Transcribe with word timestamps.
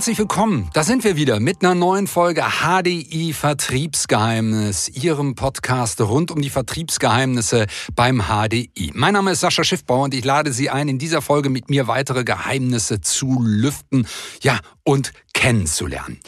Herzlich 0.00 0.18
willkommen. 0.18 0.70
Da 0.72 0.82
sind 0.82 1.04
wir 1.04 1.16
wieder 1.16 1.40
mit 1.40 1.62
einer 1.62 1.74
neuen 1.74 2.06
Folge 2.06 2.42
HDI 2.42 3.34
Vertriebsgeheimnis, 3.34 4.88
Ihrem 4.88 5.34
Podcast 5.34 6.00
rund 6.00 6.30
um 6.30 6.40
die 6.40 6.48
Vertriebsgeheimnisse 6.48 7.66
beim 7.94 8.22
HDI. 8.22 8.92
Mein 8.94 9.12
Name 9.12 9.32
ist 9.32 9.40
Sascha 9.40 9.62
Schiffbauer 9.62 10.04
und 10.04 10.14
ich 10.14 10.24
lade 10.24 10.54
Sie 10.54 10.70
ein, 10.70 10.88
in 10.88 10.98
dieser 10.98 11.20
Folge 11.20 11.50
mit 11.50 11.68
mir 11.68 11.86
weitere 11.86 12.24
Geheimnisse 12.24 13.02
zu 13.02 13.42
lüften, 13.42 14.06
ja, 14.40 14.60
und 14.84 15.12
kennenzulernen. 15.34 16.18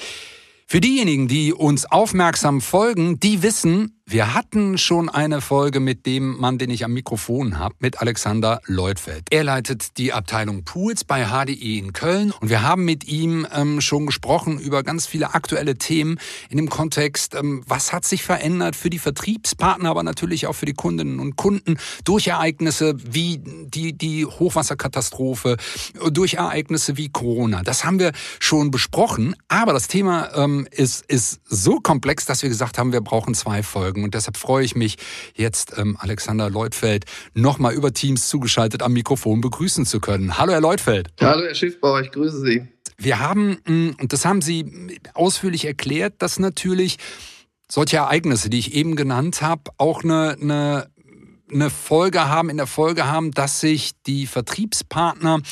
Für 0.67 0.83
diejenigen, 0.83 1.27
die 1.27 1.55
uns 1.55 1.87
aufmerksam 1.87 2.61
folgen, 2.61 3.21
die 3.21 3.43
wissen, 3.43 4.02
wir 4.05 4.35
hatten 4.35 4.79
schon 4.79 5.09
eine 5.09 5.41
Folge 5.41 5.79
mit 5.79 6.07
dem 6.07 6.37
Mann, 6.39 6.59
den 6.59 6.71
ich 6.71 6.85
am 6.85 6.93
Mikrofon 6.93 7.59
habe, 7.59 7.77
mit 7.79 8.01
Alexander 8.01 8.61
Leutfeld. 8.67 9.29
Er 9.31 9.45
leitet 9.45 9.97
die 9.97 10.13
Abteilung 10.13 10.65
Pools 10.65 11.05
bei 11.05 11.27
HDE 11.27 11.79
in 11.79 11.93
Köln 11.93 12.33
und 12.41 12.51
wir 12.51 12.63
haben 12.63 12.85
mit 12.85 13.05
ihm 13.07 13.47
ähm, 13.55 13.81
schon 13.81 14.07
gesprochen 14.07 14.59
über 14.59 14.83
ganz 14.83 15.07
viele 15.07 15.35
aktuelle 15.35 15.77
Themen 15.77 16.19
in 16.51 16.57
dem 16.57 16.69
Kontext, 16.69 17.35
ähm, 17.35 17.63
was 17.67 17.93
hat 17.93 18.05
sich 18.05 18.25
verändert 18.25 18.75
für 18.75 18.91
die 18.91 18.99
Vertriebspartner, 18.99 19.89
aber 19.89 20.03
natürlich 20.03 20.47
auch 20.47 20.55
für 20.55 20.67
die 20.67 20.75
Kundinnen 20.75 21.21
und 21.21 21.37
Kunden 21.37 21.79
durch 22.05 22.27
Ereignisse 22.27 22.97
wie 22.99 23.39
die, 23.39 23.97
die 23.97 24.27
Hochwasserkatastrophe, 24.27 25.57
durch 26.11 26.35
Ereignisse 26.35 26.97
wie 26.97 27.09
Corona. 27.09 27.63
Das 27.63 27.85
haben 27.85 28.01
wir 28.01 28.13
schon 28.41 28.73
besprochen, 28.73 29.37
aber 29.49 29.73
das 29.73 29.87
Thema 29.87 30.35
ähm, 30.35 30.67
ist, 30.71 31.07
ist 31.07 31.41
so 31.45 31.77
komplex, 31.77 32.27
dass 32.27 32.43
wir 32.43 32.49
gesagt 32.49 32.79
haben, 32.79 32.93
wir 32.93 33.01
brauchen 33.01 33.35
zwei 33.35 33.63
Folgen. 33.63 33.92
Folgen. 33.93 34.05
Und 34.05 34.15
deshalb 34.15 34.37
freue 34.37 34.65
ich 34.65 34.75
mich, 34.75 34.97
jetzt 35.35 35.77
ähm, 35.77 35.97
Alexander 36.01 36.49
Leutfeld 36.51 37.05
nochmal 37.35 37.75
über 37.75 37.93
Teams 37.93 38.29
zugeschaltet 38.29 38.83
am 38.83 38.93
Mikrofon 38.93 39.41
begrüßen 39.41 39.85
zu 39.85 40.01
können. 40.01 40.39
Hallo, 40.39 40.53
Herr 40.53 40.61
Leutfeld. 40.61 41.11
Hallo, 41.21 41.45
Herr 41.45 41.55
Schiffbauer, 41.55 42.01
ich 42.01 42.11
grüße 42.11 42.41
Sie. 42.41 42.67
Wir 42.97 43.19
haben, 43.19 43.59
mm, 43.67 43.97
und 44.01 44.13
das 44.13 44.25
haben 44.25 44.43
Sie 44.43 44.99
ausführlich 45.15 45.67
erklärt, 45.67 46.15
dass 46.19 46.39
natürlich 46.39 46.97
solche 47.71 47.99
Ereignisse, 47.99 48.49
die 48.49 48.59
ich 48.59 48.75
eben 48.75 48.97
genannt 48.97 49.43
habe, 49.43 49.63
auch 49.77 50.03
eine, 50.03 50.37
eine 50.41 50.93
eine 51.53 51.69
Folge 51.69 52.31
haben, 52.31 52.49
in 52.49 52.57
der 52.57 52.67
Folge 52.67 53.07
haben, 53.07 53.31
dass 53.31 53.61
sich 53.61 53.91
die 54.07 54.27
Vertriebspartner 54.27 55.43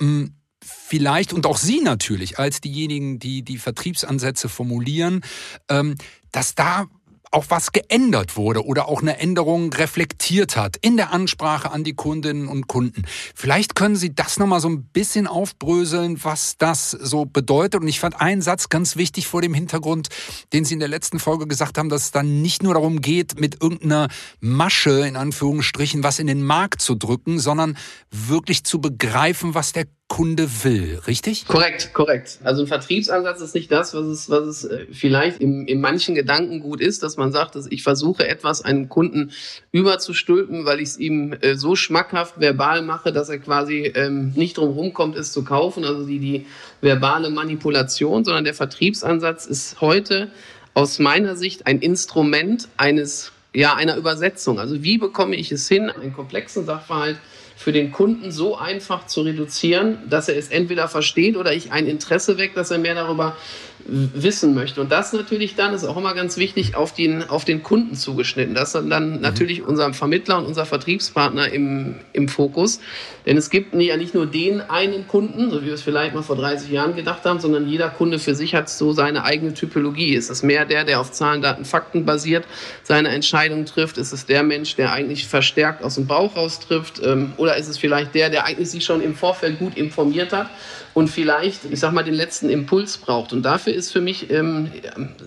mm, 0.00 0.24
vielleicht 0.62 1.34
und 1.34 1.44
auch 1.44 1.58
Sie 1.58 1.82
natürlich 1.82 2.38
als 2.38 2.62
diejenigen, 2.62 3.18
die 3.18 3.42
die 3.42 3.58
Vertriebsansätze 3.58 4.48
formulieren, 4.48 5.20
ähm, 5.68 5.96
dass 6.32 6.54
da 6.54 6.86
auch 7.30 7.46
was 7.48 7.72
geändert 7.72 8.36
wurde 8.36 8.64
oder 8.64 8.88
auch 8.88 9.02
eine 9.02 9.18
Änderung 9.18 9.72
reflektiert 9.72 10.56
hat 10.56 10.76
in 10.80 10.96
der 10.96 11.12
Ansprache 11.12 11.70
an 11.70 11.84
die 11.84 11.94
Kundinnen 11.94 12.48
und 12.48 12.66
Kunden. 12.66 13.04
Vielleicht 13.34 13.74
können 13.76 13.96
Sie 13.96 14.14
das 14.14 14.38
nochmal 14.38 14.60
so 14.60 14.68
ein 14.68 14.84
bisschen 14.84 15.26
aufbröseln, 15.26 16.22
was 16.24 16.56
das 16.58 16.90
so 16.90 17.26
bedeutet. 17.26 17.80
Und 17.80 17.88
ich 17.88 18.00
fand 18.00 18.20
einen 18.20 18.42
Satz 18.42 18.68
ganz 18.68 18.96
wichtig 18.96 19.28
vor 19.28 19.42
dem 19.42 19.54
Hintergrund, 19.54 20.08
den 20.52 20.64
Sie 20.64 20.74
in 20.74 20.80
der 20.80 20.88
letzten 20.88 21.20
Folge 21.20 21.46
gesagt 21.46 21.78
haben, 21.78 21.88
dass 21.88 22.02
es 22.02 22.10
dann 22.10 22.42
nicht 22.42 22.62
nur 22.62 22.74
darum 22.74 23.00
geht, 23.00 23.40
mit 23.40 23.62
irgendeiner 23.62 24.08
Masche 24.40 25.06
in 25.06 25.16
Anführungsstrichen 25.16 26.02
was 26.02 26.18
in 26.18 26.26
den 26.26 26.42
Markt 26.42 26.82
zu 26.82 26.96
drücken, 26.96 27.38
sondern 27.38 27.76
wirklich 28.10 28.64
zu 28.64 28.80
begreifen, 28.80 29.54
was 29.54 29.72
der 29.72 29.86
Kunde 30.10 30.50
will, 30.64 31.00
richtig? 31.06 31.46
Korrekt, 31.46 31.94
korrekt. 31.94 32.40
Also 32.42 32.62
ein 32.62 32.66
Vertriebsansatz 32.66 33.40
ist 33.40 33.54
nicht 33.54 33.70
das, 33.70 33.94
was 33.94 34.06
es, 34.06 34.28
was 34.28 34.44
es 34.44 34.64
äh, 34.64 34.86
vielleicht 34.90 35.40
im, 35.40 35.68
in 35.68 35.80
manchen 35.80 36.16
Gedanken 36.16 36.58
gut 36.58 36.80
ist, 36.80 37.04
dass 37.04 37.16
man 37.16 37.30
sagt, 37.30 37.54
dass 37.54 37.68
ich 37.70 37.84
versuche 37.84 38.26
etwas 38.26 38.60
einem 38.60 38.88
Kunden 38.88 39.30
überzustülpen, 39.70 40.64
weil 40.64 40.80
ich 40.80 40.88
es 40.88 40.98
ihm 40.98 41.32
äh, 41.40 41.54
so 41.54 41.76
schmackhaft 41.76 42.40
verbal 42.40 42.82
mache, 42.82 43.12
dass 43.12 43.28
er 43.28 43.38
quasi 43.38 43.84
ähm, 43.94 44.32
nicht 44.34 44.58
drum 44.58 44.70
rumkommt, 44.70 45.16
es 45.16 45.30
zu 45.30 45.44
kaufen. 45.44 45.84
Also 45.84 46.04
die, 46.04 46.18
die 46.18 46.46
verbale 46.80 47.30
Manipulation, 47.30 48.24
sondern 48.24 48.42
der 48.42 48.54
Vertriebsansatz 48.54 49.46
ist 49.46 49.80
heute 49.80 50.32
aus 50.74 50.98
meiner 50.98 51.36
Sicht 51.36 51.68
ein 51.68 51.78
Instrument 51.78 52.66
eines 52.76 53.30
ja, 53.54 53.74
einer 53.74 53.96
Übersetzung. 53.96 54.58
Also 54.58 54.82
wie 54.82 54.98
bekomme 54.98 55.36
ich 55.36 55.52
es 55.52 55.68
hin, 55.68 55.88
einen 55.88 56.12
komplexen 56.12 56.66
Sachverhalt 56.66 57.18
für 57.60 57.72
den 57.72 57.92
Kunden 57.92 58.32
so 58.32 58.56
einfach 58.56 59.06
zu 59.06 59.20
reduzieren, 59.20 59.98
dass 60.08 60.30
er 60.30 60.36
es 60.38 60.48
entweder 60.48 60.88
versteht 60.88 61.36
oder 61.36 61.52
ich 61.52 61.72
ein 61.72 61.86
Interesse 61.86 62.38
weckt, 62.38 62.56
dass 62.56 62.70
er 62.70 62.78
mehr 62.78 62.94
darüber 62.94 63.36
wissen 63.86 64.54
möchte. 64.54 64.80
Und 64.80 64.92
das 64.92 65.12
natürlich 65.12 65.54
dann 65.54 65.74
ist 65.74 65.84
auch 65.84 65.96
immer 65.96 66.14
ganz 66.14 66.36
wichtig 66.36 66.74
auf 66.74 66.92
den, 66.92 67.28
auf 67.28 67.44
den 67.44 67.62
Kunden 67.62 67.94
zugeschnitten. 67.94 68.54
Das 68.54 68.74
ist 68.74 68.88
dann 68.88 69.14
mhm. 69.16 69.20
natürlich 69.20 69.62
unser 69.62 69.92
Vermittler 69.92 70.38
und 70.38 70.46
unser 70.46 70.66
Vertriebspartner 70.66 71.52
im, 71.52 71.96
im 72.12 72.28
Fokus. 72.28 72.80
Denn 73.26 73.36
es 73.36 73.50
gibt 73.50 73.74
ja 73.74 73.96
nicht 73.96 74.14
nur 74.14 74.26
den 74.26 74.60
einen 74.60 75.06
Kunden, 75.06 75.50
so 75.50 75.62
wie 75.62 75.66
wir 75.66 75.74
es 75.74 75.82
vielleicht 75.82 76.14
mal 76.14 76.22
vor 76.22 76.36
30 76.36 76.70
Jahren 76.70 76.96
gedacht 76.96 77.24
haben, 77.24 77.40
sondern 77.40 77.68
jeder 77.68 77.90
Kunde 77.90 78.18
für 78.18 78.34
sich 78.34 78.54
hat 78.54 78.68
so 78.68 78.92
seine 78.92 79.24
eigene 79.24 79.54
Typologie. 79.54 80.14
Ist 80.14 80.30
es 80.30 80.42
mehr 80.42 80.64
der, 80.64 80.84
der 80.84 81.00
auf 81.00 81.12
Zahlen, 81.12 81.42
Daten, 81.42 81.64
Fakten 81.64 82.04
basiert 82.04 82.44
seine 82.82 83.08
Entscheidung 83.08 83.64
trifft? 83.64 83.98
Ist 83.98 84.12
es 84.12 84.26
der 84.26 84.42
Mensch, 84.42 84.76
der 84.76 84.92
eigentlich 84.92 85.26
verstärkt 85.26 85.82
aus 85.82 85.96
dem 85.96 86.06
Bauch 86.06 86.36
raus 86.36 86.60
trifft? 86.60 87.00
Ähm, 87.04 87.32
oder 87.36 87.56
ist 87.56 87.68
es 87.68 87.78
vielleicht 87.78 88.14
der, 88.14 88.30
der 88.30 88.44
eigentlich 88.44 88.70
sich 88.70 88.84
schon 88.84 89.00
im 89.02 89.14
Vorfeld 89.14 89.58
gut 89.58 89.76
informiert 89.76 90.32
hat 90.32 90.50
und 90.94 91.08
vielleicht, 91.08 91.64
ich 91.70 91.80
sag 91.80 91.92
mal, 91.92 92.02
den 92.02 92.14
letzten 92.14 92.48
Impuls 92.48 92.98
braucht? 92.98 93.32
Und 93.32 93.42
dafür 93.42 93.72
ist 93.72 93.92
für 93.92 94.00
mich 94.00 94.30
ähm, 94.30 94.70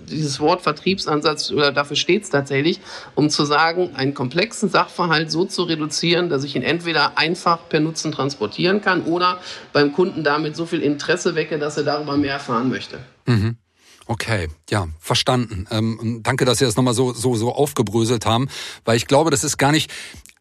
dieses 0.10 0.40
Wort 0.40 0.62
Vertriebsansatz, 0.62 1.52
oder 1.52 1.72
dafür 1.72 1.96
steht 1.96 2.24
es 2.24 2.30
tatsächlich, 2.30 2.80
um 3.16 3.30
zu 3.30 3.46
sagen, 3.46 3.92
einen 3.96 4.14
komplexen 4.14 4.70
Sachverhalt 4.70 5.32
so 5.32 5.46
zu 5.46 5.64
reduzieren, 5.64 6.30
dass 6.30 6.44
ich 6.44 6.56
ihn 6.56 6.64
entweder 6.64 7.18
einfach 7.18 7.70
per 7.70 7.80
Nutzen 7.80 8.12
transportieren 8.12 8.82
kann 8.82 9.04
oder 9.04 9.40
beim 9.72 9.94
Kunden 9.94 10.24
damit 10.24 10.56
so 10.56 10.66
viel 10.66 10.82
Interesse 10.82 11.36
wecke, 11.36 11.60
dass 11.60 11.78
er 11.78 11.84
darüber 11.84 12.18
mehr 12.18 12.34
erfahren 12.34 12.70
möchte. 12.70 13.00
Mhm. 13.26 13.58
Okay, 14.06 14.50
ja, 14.70 14.88
verstanden. 15.00 15.66
Ähm, 15.72 16.20
danke, 16.24 16.44
dass 16.46 16.58
Sie 16.58 16.66
das 16.66 16.76
nochmal 16.76 16.94
so, 16.94 17.14
so, 17.14 17.36
so 17.36 17.54
aufgebröselt 17.54 18.26
haben, 18.26 18.50
weil 18.84 18.98
ich 18.98 19.08
glaube, 19.08 19.32
das 19.32 19.44
ist 19.44 19.58
gar 19.58 19.72
nicht, 19.72 19.92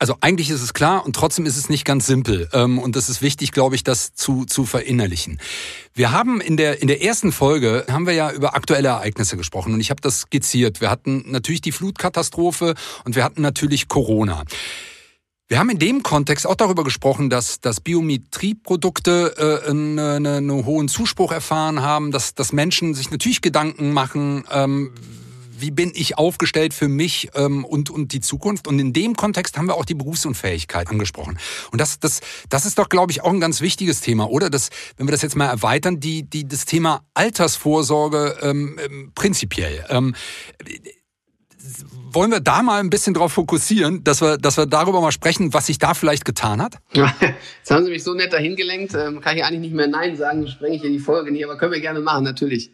also 0.01 0.17
eigentlich 0.21 0.51
ist 0.51 0.63
es 0.63 0.75
klar 0.75 1.07
und 1.07 1.15
trotzdem 1.15 1.47
ist 1.47 1.57
es 1.57 1.69
nicht 1.69 1.85
ganz 1.85 2.07
simpel. 2.07 2.49
Ähm, 2.53 2.81
und 2.81 2.97
das 2.97 3.09
ist 3.09 3.23
wichtig, 3.23 3.53
glaube 3.53 3.77
ich, 3.77 3.85
das 3.85 4.15
zu, 4.15 4.47
zu 4.47 4.67
verinnerlichen. 4.67 5.41
Wir 5.95 6.11
haben 6.11 6.41
in 6.41 6.57
der, 6.57 6.83
in 6.83 6.89
der 6.89 7.03
ersten 7.03 7.31
Folge, 7.31 7.87
haben 7.89 8.07
wir 8.07 8.15
ja 8.15 8.33
über 8.33 8.57
aktuelle 8.57 8.89
Ereignisse 8.89 9.37
gesprochen 9.37 9.73
und 9.75 9.81
ich 9.81 9.91
habe 9.91 10.01
das 10.01 10.23
skizziert. 10.23 10.81
Wir 10.81 10.91
hatten 10.91 11.25
natürlich 11.31 11.61
die 11.61 11.73
Flutkatastrophe 11.73 12.75
und 13.05 13.15
wir 13.15 13.23
hatten 13.23 13.43
natürlich 13.43 13.87
Corona. 13.87 14.43
Wir 15.53 15.59
haben 15.59 15.69
in 15.69 15.79
dem 15.79 16.03
Kontext 16.03 16.47
auch 16.47 16.55
darüber 16.55 16.83
gesprochen, 16.83 17.29
dass, 17.29 17.61
dass 17.61 17.83
Biometrieprodukte 17.83 19.61
äh, 19.67 19.69
einen, 19.69 19.99
einen 19.99 20.65
hohen 20.65 20.89
Zuspruch 20.89 21.31
erfahren 21.31 21.83
haben, 21.83 22.11
dass, 22.11 22.35
dass 22.35 22.55
Menschen 22.55 22.95
sich 22.95 23.11
natürlich 23.11 23.43
Gedanken 23.43 23.93
machen, 23.93 24.45
ähm, 24.51 24.95
wie 25.59 25.71
bin 25.71 25.93
ich 25.95 26.17
aufgestellt 26.17 26.73
für 26.73 26.89
mich 26.89 27.33
ähm, 27.35 27.67
und, 27.67 27.91
und 27.91 28.15
die 28.15 28.23
Zukunft. 28.23 28.67
Und 28.67 28.79
in 28.79 28.95
dem 28.95 29.15
Kontext 29.15 29.59
haben 29.59 29.67
wir 29.67 29.75
auch 29.75 29.85
die 29.85 29.93
Berufsunfähigkeit 29.93 30.89
angesprochen. 30.89 31.39
Und 31.71 31.83
das, 31.83 32.01
das, 32.01 32.23
das 32.49 32.65
ist 32.65 32.79
doch, 32.79 32.89
glaube 32.89 33.13
ich, 33.13 33.21
auch 33.21 33.31
ein 33.31 33.41
ganz 33.41 33.61
wichtiges 33.61 34.01
Thema, 34.01 34.31
oder? 34.31 34.49
Das, 34.49 34.71
wenn 34.97 35.07
wir 35.07 35.13
das 35.13 35.21
jetzt 35.21 35.37
mal 35.37 35.49
erweitern, 35.49 36.01
die, 36.01 36.23
die, 36.23 36.49
das 36.49 36.65
Thema 36.65 37.05
Altersvorsorge 37.13 38.39
ähm, 38.41 38.79
ähm 38.83 39.13
prinzipiell. 39.15 39.85
Ähm, 39.91 40.15
wollen 42.11 42.31
wir 42.31 42.41
da 42.41 42.63
mal 42.63 42.81
ein 42.81 42.91
bisschen 42.91 43.15
drauf 43.15 43.33
fokussieren, 43.33 44.05
dass 44.05 44.21
wir, 44.21 44.39
dass 44.39 44.57
wir 44.57 44.67
darüber 44.67 45.01
mal 45.01 45.13
sprechen, 45.13 45.55
was 45.55 45.67
sich 45.67 45.79
da 45.79 45.95
vielleicht 45.95 46.25
getan 46.25 46.61
hat? 46.61 46.79
Jetzt 46.93 47.71
haben 47.71 47.85
Sie 47.85 47.91
mich 47.91 48.05
so 48.05 48.15
nett 48.15 48.33
dahin 48.33 48.57
gelenkt, 48.57 48.95
ähm, 48.95 49.21
kann 49.21 49.37
ich 49.37 49.45
eigentlich 49.45 49.61
nicht 49.61 49.75
mehr 49.75 49.89
Nein 49.89 50.17
sagen, 50.17 50.47
sprenge 50.49 50.77
ich 50.77 50.85
in 50.85 50.93
die 50.93 50.99
Folge 50.99 51.33
nicht, 51.33 51.45
aber 51.45 51.57
können 51.57 51.73
wir 51.73 51.81
gerne 51.81 52.01
machen, 52.01 52.25
natürlich. 52.25 52.73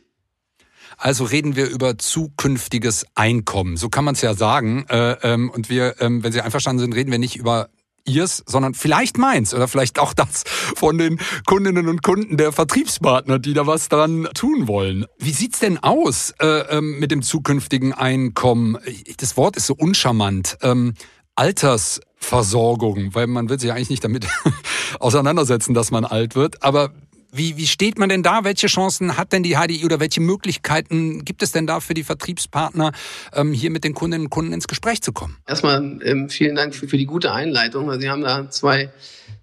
Also 0.96 1.24
reden 1.24 1.54
wir 1.54 1.68
über 1.68 1.96
zukünftiges 1.96 3.06
Einkommen. 3.14 3.76
So 3.76 3.88
kann 3.88 4.04
man 4.04 4.14
es 4.14 4.22
ja 4.22 4.34
sagen. 4.34 4.84
Äh, 4.88 5.16
ähm, 5.22 5.48
und 5.50 5.70
wir, 5.70 5.94
ähm, 6.00 6.24
wenn 6.24 6.32
Sie 6.32 6.40
einverstanden 6.40 6.80
sind, 6.80 6.94
reden 6.94 7.12
wir 7.12 7.18
nicht 7.18 7.36
über 7.36 7.68
ihrs, 8.08 8.42
sondern 8.46 8.74
vielleicht 8.74 9.18
meins 9.18 9.54
oder 9.54 9.68
vielleicht 9.68 9.98
auch 9.98 10.14
das 10.14 10.44
von 10.76 10.98
den 10.98 11.20
Kundinnen 11.46 11.88
und 11.88 12.02
Kunden 12.02 12.36
der 12.36 12.52
Vertriebspartner, 12.52 13.38
die 13.38 13.54
da 13.54 13.66
was 13.66 13.88
dran 13.88 14.28
tun 14.34 14.66
wollen. 14.68 15.06
Wie 15.18 15.32
sieht's 15.32 15.60
denn 15.60 15.78
aus 15.78 16.34
äh, 16.40 16.46
ähm, 16.46 16.98
mit 16.98 17.10
dem 17.10 17.22
zukünftigen 17.22 17.92
Einkommen? 17.92 18.78
Das 19.18 19.36
Wort 19.36 19.56
ist 19.56 19.66
so 19.66 19.74
uncharmant. 19.74 20.58
Ähm, 20.62 20.94
Altersversorgung, 21.36 23.14
weil 23.14 23.28
man 23.28 23.48
will 23.48 23.60
sich 23.60 23.70
eigentlich 23.70 23.90
nicht 23.90 24.02
damit 24.02 24.26
auseinandersetzen, 25.00 25.72
dass 25.72 25.92
man 25.92 26.04
alt 26.04 26.34
wird. 26.34 26.64
Aber 26.64 26.90
wie, 27.30 27.56
wie 27.56 27.66
steht 27.66 27.98
man 27.98 28.08
denn 28.08 28.22
da? 28.22 28.44
Welche 28.44 28.68
Chancen 28.68 29.16
hat 29.16 29.32
denn 29.32 29.42
die 29.42 29.54
HDI 29.54 29.84
oder 29.84 30.00
welche 30.00 30.20
Möglichkeiten 30.20 31.24
gibt 31.24 31.42
es 31.42 31.52
denn 31.52 31.66
da 31.66 31.80
für 31.80 31.94
die 31.94 32.04
Vertriebspartner, 32.04 32.92
ähm, 33.34 33.52
hier 33.52 33.70
mit 33.70 33.84
den 33.84 33.94
Kundinnen 33.94 34.26
und 34.26 34.30
Kunden 34.30 34.52
ins 34.52 34.68
Gespräch 34.68 35.02
zu 35.02 35.12
kommen? 35.12 35.36
Erstmal 35.46 35.98
ähm, 36.02 36.28
vielen 36.28 36.56
Dank 36.56 36.74
für, 36.74 36.88
für 36.88 36.96
die 36.96 37.06
gute 37.06 37.32
Einleitung. 37.32 38.00
Sie 38.00 38.08
haben 38.08 38.22
da 38.22 38.48
zwei 38.50 38.90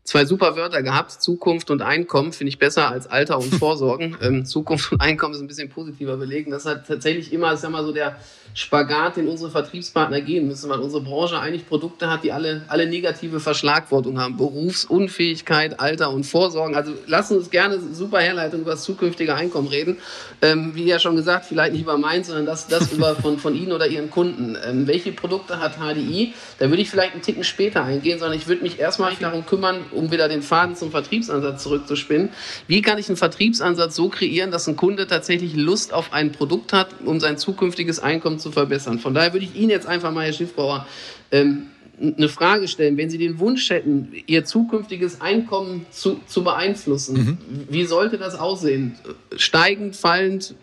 zwei 0.05 0.23
super 0.23 0.55
Wörter 0.55 0.83
gehabt, 0.83 1.11
Zukunft 1.11 1.71
und 1.71 1.81
Einkommen, 1.81 2.31
finde 2.31 2.49
ich 2.49 2.59
besser 2.59 2.89
als 2.89 3.07
Alter 3.07 3.37
und 3.39 3.53
Vorsorgen. 3.59 4.15
ähm, 4.21 4.45
Zukunft 4.45 4.91
und 4.93 5.01
Einkommen 5.01 5.33
ist 5.33 5.41
ein 5.41 5.47
bisschen 5.47 5.69
positiver 5.69 6.15
belegen. 6.15 6.51
Das 6.51 6.65
hat 6.65 6.87
tatsächlich 6.87 7.33
immer, 7.33 7.51
ist 7.51 7.63
ja 7.63 7.69
mal 7.69 7.83
so 7.83 7.91
der 7.91 8.15
Spagat, 8.53 9.17
den 9.17 9.27
unsere 9.27 9.51
Vertriebspartner 9.51 10.21
gehen 10.21 10.47
müssen, 10.47 10.69
weil 10.69 10.79
unsere 10.79 11.03
Branche 11.03 11.37
eigentlich 11.37 11.67
Produkte 11.67 12.09
hat, 12.09 12.23
die 12.23 12.31
alle, 12.31 12.61
alle 12.69 12.87
negative 12.87 13.41
Verschlagwortung 13.41 14.17
haben. 14.17 14.37
Berufsunfähigkeit, 14.37 15.79
Alter 15.79 16.11
und 16.11 16.23
Vorsorgen. 16.23 16.75
Also 16.75 16.93
lassen 17.05 17.35
uns 17.35 17.49
gerne 17.49 17.79
super 17.79 18.19
Herleitung 18.19 18.61
über 18.61 18.71
das 18.71 18.83
zukünftige 18.83 19.35
Einkommen 19.35 19.67
reden. 19.67 19.97
Ähm, 20.41 20.73
wie 20.73 20.85
ja 20.85 20.99
schon 20.99 21.17
gesagt, 21.17 21.45
vielleicht 21.45 21.73
nicht 21.73 21.81
über 21.81 21.97
meins, 21.97 22.27
sondern 22.27 22.45
das, 22.45 22.67
das 22.67 22.93
über 22.93 23.15
von, 23.21 23.39
von 23.39 23.55
Ihnen 23.55 23.73
oder 23.73 23.87
Ihren 23.87 24.09
Kunden. 24.09 24.55
Ähm, 24.65 24.87
welche 24.87 25.11
Produkte 25.11 25.59
hat 25.59 25.77
HDI? 25.77 26.33
Da 26.59 26.69
würde 26.69 26.81
ich 26.81 26.89
vielleicht 26.89 27.13
einen 27.13 27.23
Ticken 27.23 27.43
später 27.43 27.83
eingehen, 27.83 28.19
sondern 28.19 28.37
ich 28.37 28.47
würde 28.47 28.61
mich 28.61 28.79
erstmal 28.79 29.13
darum 29.19 29.45
kümmern, 29.45 29.81
um 29.95 30.11
wieder 30.11 30.27
den 30.27 30.41
Faden 30.41 30.75
zum 30.75 30.91
Vertriebsansatz 30.91 31.63
zurückzuspinnen. 31.63 32.29
Wie 32.67 32.81
kann 32.81 32.97
ich 32.97 33.07
einen 33.07 33.17
Vertriebsansatz 33.17 33.95
so 33.95 34.09
kreieren, 34.09 34.51
dass 34.51 34.67
ein 34.67 34.75
Kunde 34.75 35.07
tatsächlich 35.07 35.55
Lust 35.55 35.93
auf 35.93 36.13
ein 36.13 36.31
Produkt 36.31 36.73
hat, 36.73 36.89
um 37.05 37.19
sein 37.19 37.37
zukünftiges 37.37 37.99
Einkommen 37.99 38.39
zu 38.39 38.51
verbessern? 38.51 38.99
Von 38.99 39.13
daher 39.13 39.33
würde 39.33 39.45
ich 39.45 39.55
Ihnen 39.55 39.69
jetzt 39.69 39.87
einfach 39.87 40.11
mal, 40.11 40.25
Herr 40.25 40.33
Schiffbrauer, 40.33 40.87
ähm, 41.31 41.67
eine 41.99 42.29
Frage 42.29 42.67
stellen. 42.67 42.97
Wenn 42.97 43.09
Sie 43.09 43.17
den 43.17 43.39
Wunsch 43.39 43.69
hätten, 43.69 44.11
Ihr 44.27 44.45
zukünftiges 44.45 45.21
Einkommen 45.21 45.85
zu, 45.91 46.19
zu 46.27 46.43
beeinflussen, 46.43 47.15
mhm. 47.15 47.67
wie 47.69 47.85
sollte 47.85 48.17
das 48.17 48.35
aussehen? 48.35 48.95
Steigend, 49.35 49.95
fallend? 49.95 50.55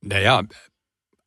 Naja, 0.00 0.42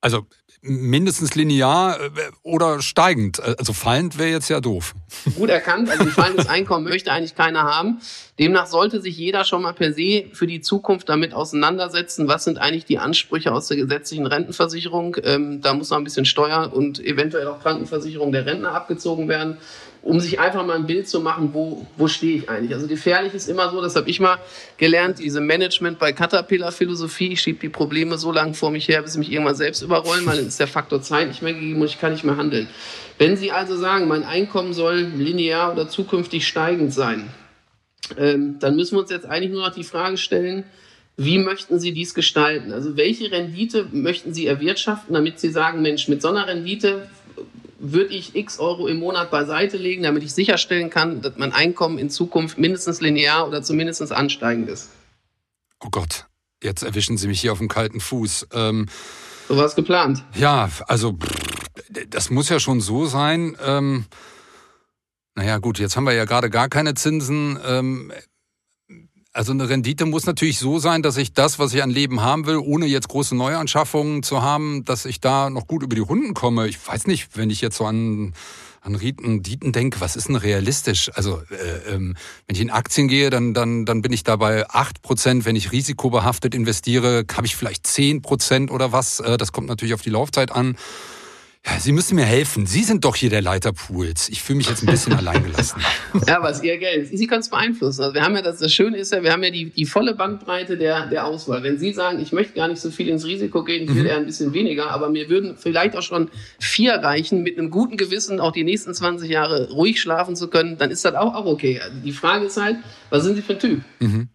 also 0.02 0.26
mindestens 0.64 1.34
linear 1.36 2.00
äh, 2.00 2.10
oder 2.44 2.82
steigend. 2.82 3.40
Also 3.40 3.74
fallend 3.74 4.18
wäre 4.18 4.30
jetzt 4.30 4.50
ja 4.50 4.62
doof. 4.62 4.94
Gut 5.36 5.50
erkannt. 5.50 5.90
Also 5.90 6.04
ein 6.04 6.12
fallendes 6.12 6.48
Einkommen 6.50 6.84
möchte 6.84 7.12
eigentlich 7.12 7.36
keiner 7.36 7.64
haben. 7.64 8.00
Demnach 8.40 8.68
sollte 8.68 9.02
sich 9.02 9.18
jeder 9.18 9.44
schon 9.44 9.64
mal 9.64 9.74
per 9.74 9.94
se 9.94 10.26
für 10.34 10.48
die 10.48 10.62
Zukunft 10.62 11.10
damit 11.10 11.34
auseinandersetzen. 11.34 12.28
Was 12.28 12.44
sind 12.44 12.60
eigentlich 12.60 12.86
die 12.86 13.00
Ansprüche 13.00 13.52
aus 13.52 13.68
der 13.68 13.78
gesetzlichen 13.78 14.28
Rentenversicherung? 14.28 15.18
Ähm, 15.24 15.62
da 15.62 15.74
muss 15.74 15.90
noch 15.90 15.98
ein 15.98 16.04
bisschen 16.04 16.26
Steuer 16.26 16.72
und 16.74 17.00
eventuell 17.00 17.48
auch 17.48 17.62
Krankenversicherung 17.62 18.32
der 18.32 18.46
Rentner 18.46 18.74
abgezogen 18.74 19.28
werden 19.28 19.58
um 20.04 20.20
sich 20.20 20.40
einfach 20.40 20.66
mal 20.66 20.78
ein 20.78 20.88
Bild 20.88 21.08
zu 21.08 21.20
machen, 21.20 21.52
wo, 21.54 21.86
wo 21.96 22.08
stehe 22.08 22.38
ich 22.38 22.50
eigentlich. 22.50 22.74
Also 22.74 22.88
gefährlich 22.88 23.34
ist 23.34 23.48
immer 23.48 23.70
so, 23.70 23.82
das 23.82 23.96
habe 23.96 24.10
ich 24.10 24.20
mal 24.20 24.40
gelernt, 24.78 25.20
diese 25.20 25.42
Management 25.42 26.00
bei 26.00 26.12
Caterpillar-Philosophie, 26.12 27.34
ich 27.34 27.42
schiebe 27.42 27.60
die 27.60 27.70
Probleme 27.70 28.18
so 28.18 28.32
lange 28.32 28.56
vor 28.56 28.72
mich 28.72 28.88
her, 28.88 29.04
bis 29.04 29.14
sie 29.14 29.20
mich 29.20 29.32
irgendwann 29.32 29.56
selbst 29.56 29.84
überrollen, 29.84 30.26
weil 30.26 30.38
dann 30.38 30.48
ist 30.48 30.60
der 30.60 30.68
Faktor 30.68 31.02
Zeit 31.02 31.28
nicht 31.28 31.44
mehr 31.44 31.54
gegeben 31.54 31.80
und 31.82 31.88
ich 31.88 32.00
kann 32.00 32.14
nicht 32.14 32.24
mehr 32.24 32.38
handeln. 32.38 32.68
Wenn 33.20 33.38
Sie 33.38 33.52
also 33.52 33.78
sagen, 33.78 34.08
mein 34.08 34.24
Einkommen 34.24 34.74
soll 34.74 34.98
linear 34.98 35.72
oder 35.72 35.88
zukünftig 35.88 36.48
steigend 36.48 36.92
sein, 36.92 37.30
ähm, 38.18 38.58
dann 38.60 38.76
müssen 38.76 38.96
wir 38.96 39.02
uns 39.02 39.12
jetzt 39.12 39.28
eigentlich 39.28 39.52
nur 39.52 39.62
noch 39.68 39.76
die 39.76 39.84
Frage 39.84 40.18
stellen, 40.18 40.64
wie 41.18 41.38
möchten 41.38 41.80
Sie 41.80 41.92
dies 41.92 42.16
gestalten? 42.16 42.72
Also 42.72 42.98
welche 42.98 43.32
Rendite 43.32 43.86
möchten 43.92 44.34
Sie 44.34 44.48
erwirtschaften, 44.48 45.14
damit 45.14 45.40
Sie 45.40 45.50
sagen, 45.50 45.84
Mensch, 45.84 46.08
mit 46.08 46.22
so 46.22 46.30
einer 46.30 46.48
Rendite 46.48 47.10
würde 47.82 48.14
ich 48.14 48.36
x 48.36 48.60
Euro 48.60 48.88
im 48.88 48.98
Monat 48.98 49.32
beiseite 49.32 49.78
legen, 49.78 50.04
damit 50.04 50.24
ich 50.24 50.34
sicherstellen 50.34 50.90
kann, 50.90 51.22
dass 51.22 51.34
mein 51.38 51.52
Einkommen 51.52 51.98
in 51.98 52.10
Zukunft 52.10 52.58
mindestens 52.58 53.02
linear 53.02 53.48
oder 53.48 53.64
zumindest 53.64 54.12
ansteigend 54.12 54.70
ist. 54.70 54.90
Oh 55.84 55.90
Gott, 55.90 56.28
jetzt 56.64 56.84
erwischen 56.84 57.18
Sie 57.18 57.28
mich 57.28 57.42
hier 57.42 57.52
auf 57.52 57.58
dem 57.58 57.68
kalten 57.68 58.00
Fuß. 58.00 58.48
Ähm, 58.54 58.88
so 59.48 59.58
war 59.58 59.66
es 59.66 59.76
geplant. 59.76 60.24
Ja, 60.36 60.70
also 60.88 61.18
das 62.08 62.30
muss 62.30 62.50
ja 62.50 62.60
schon 62.60 62.82
so 62.82 63.06
sein. 63.06 63.58
Ähm, 63.64 64.06
naja 65.36 65.58
gut, 65.58 65.80
jetzt 65.80 65.96
haben 65.96 66.04
wir 66.04 66.14
ja 66.14 66.26
gerade 66.26 66.50
gar 66.50 66.70
keine 66.70 66.94
Zinsen. 66.94 67.60
Ähm, 67.66 68.12
also 69.34 69.54
eine 69.54 69.70
Rendite 69.70 70.06
muss 70.06 70.26
natürlich 70.26 70.60
so 70.60 70.80
sein, 70.80 71.02
dass 71.04 71.18
ich 71.18 71.34
das, 71.34 71.58
was 71.58 71.74
ich 71.74 71.82
an 71.82 71.90
Leben 71.90 72.22
haben 72.22 72.46
will, 72.46 72.58
ohne 72.58 72.86
jetzt 72.86 73.08
große 73.08 73.36
Neuanschaffungen 73.36 74.24
zu 74.24 74.42
haben, 74.42 74.84
dass 74.86 75.06
ich 75.06 75.22
da 75.22 75.50
noch 75.50 75.68
gut 75.68 75.84
über 75.84 75.96
die 75.96 76.02
Runden 76.02 76.34
komme. 76.34 76.68
Ich 76.68 76.86
weiß 76.86 77.08
nicht, 77.08 77.38
wenn 77.38 77.50
ich 77.50 77.62
jetzt 77.62 77.78
so 77.78 77.86
an 77.86 78.34
an 78.84 78.96
Rieten, 78.96 79.44
Dieten 79.44 79.72
denke, 79.72 80.02
was 80.02 80.16
ist 80.16 80.28
denn 80.28 80.36
realistisch? 80.36 81.12
Also 81.14 81.40
äh, 81.52 81.94
ähm, 81.94 82.16
wenn 82.48 82.56
ich 82.56 82.62
in 82.62 82.72
Aktien 82.72 83.08
gehe, 83.08 83.30
dann, 83.30 83.54
dann, 83.54 83.86
dann 83.86 84.02
bin 84.02 84.12
ich 84.12 84.24
dabei 84.24 84.68
acht 84.70 85.04
Prozent. 85.04 85.46
Wenn 85.46 85.56
ich 85.56 85.72
risikobehaftet 85.72 86.56
investiere, 86.56 87.24
habe 87.32 87.46
ich 87.46 87.56
vielleicht 87.56 87.86
zehn 87.86 88.24
Prozent 88.24 88.72
oder 88.72 88.92
was. 88.92 89.20
Äh, 89.20 89.38
das 89.38 89.52
kommt 89.52 89.68
natürlich 89.68 89.94
auf 89.94 90.02
die 90.02 90.10
Laufzeit 90.10 90.52
an. 90.52 90.78
Ja, 91.64 91.80
Sie 91.80 91.92
müssen 91.92 92.16
mir 92.16 92.26
helfen. 92.26 92.66
Sie 92.66 92.84
sind 92.84 93.06
doch 93.06 93.16
hier 93.16 93.30
der 93.30 93.44
Leiter 93.44 93.72
Pools. 93.72 94.30
Ich 94.30 94.42
fühle 94.42 94.58
mich 94.58 94.68
jetzt 94.68 94.82
ein 94.82 94.88
bisschen 94.88 95.14
alleingelassen. 95.18 95.80
Ja, 96.26 96.38
aber 96.38 96.50
es 96.50 96.58
ist 96.58 96.64
Ihr 96.64 96.80
Geld. 96.80 97.16
Sie 97.16 97.28
können 97.28 97.42
es 97.42 97.50
beeinflussen. 97.50 98.02
Also 98.02 98.16
wir 98.16 98.24
haben 98.24 98.36
ja 98.36 98.42
das, 98.42 98.58
das 98.58 98.74
Schöne 98.74 98.98
ist 98.98 99.14
ja, 99.14 99.22
wir 99.22 99.32
haben 99.32 99.44
ja 99.44 99.52
die, 99.52 99.70
die 99.70 99.86
volle 99.86 100.16
Bandbreite 100.16 100.76
der, 100.76 101.06
der 101.06 101.26
Auswahl. 101.26 101.62
Wenn 101.62 101.78
Sie 101.78 101.94
sagen, 101.94 102.20
ich 102.20 102.32
möchte 102.32 102.54
gar 102.54 102.68
nicht 102.68 102.82
so 102.82 102.90
viel 102.90 103.08
ins 103.10 103.26
Risiko 103.26 103.64
gehen, 103.64 103.84
ich 103.84 103.94
will 103.94 104.04
mhm. 104.04 104.10
eher 104.10 104.18
ein 104.18 104.26
bisschen 104.26 104.54
weniger, 104.54 104.90
aber 104.90 105.10
mir 105.10 105.30
würden 105.30 105.56
vielleicht 105.56 105.96
auch 105.96 106.02
schon 106.02 106.32
vier 106.60 106.96
reichen, 106.96 107.44
mit 107.44 107.60
einem 107.60 107.70
guten 107.70 107.96
Gewissen 107.96 108.40
auch 108.40 108.54
die 108.54 108.64
nächsten 108.64 108.96
20 108.96 109.30
Jahre 109.30 109.70
ruhig 109.70 110.02
schlafen 110.02 110.36
zu 110.36 110.48
können, 110.48 110.80
dann 110.80 110.90
ist 110.90 111.06
das 111.06 111.14
auch, 111.14 111.36
auch 111.36 111.46
okay. 111.46 111.80
Also 111.80 111.96
die 112.04 112.12
Frage 112.12 112.46
ist 112.46 112.58
halt, 112.58 112.78
was 113.12 113.24
sind 113.24 113.36
Sie 113.36 113.44
für 113.44 113.54
ein 113.54 113.60
Typ? 113.60 113.82
Mhm. 114.00 114.30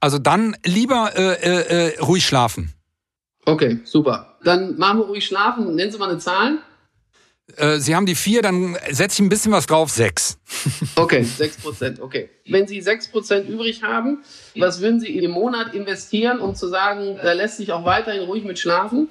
Also 0.00 0.18
dann 0.18 0.56
lieber 0.64 1.12
äh, 1.16 1.34
äh, 1.34 1.88
äh 1.94 2.00
ruhig 2.00 2.26
schlafen. 2.26 2.72
Okay, 3.46 3.78
super. 3.84 4.36
Dann 4.42 4.76
machen 4.76 4.98
wir 4.98 5.06
ruhig 5.06 5.24
schlafen. 5.24 5.74
Nennen 5.74 5.90
Sie 5.90 5.98
mal 5.98 6.10
eine 6.10 6.18
Zahl. 6.18 6.58
Äh, 7.56 7.78
Sie 7.78 7.94
haben 7.94 8.06
die 8.06 8.16
vier, 8.16 8.42
dann 8.42 8.76
setze 8.90 9.14
ich 9.14 9.26
ein 9.26 9.28
bisschen 9.28 9.52
was 9.52 9.66
drauf, 9.66 9.90
sechs. 9.90 10.38
Okay, 10.96 11.22
sechs 11.22 11.56
Prozent, 11.56 12.00
okay. 12.00 12.28
Wenn 12.48 12.66
Sie 12.66 12.80
sechs 12.80 13.08
Prozent 13.08 13.48
übrig 13.48 13.82
haben, 13.82 14.24
was 14.56 14.80
würden 14.80 14.98
Sie 14.98 15.16
im 15.16 15.30
Monat 15.30 15.74
investieren, 15.74 16.40
um 16.40 16.54
zu 16.54 16.68
sagen, 16.68 17.18
da 17.22 17.32
lässt 17.32 17.58
sich 17.58 17.70
auch 17.72 17.84
weiterhin 17.84 18.22
ruhig 18.22 18.44
mit 18.44 18.58
schlafen? 18.58 19.08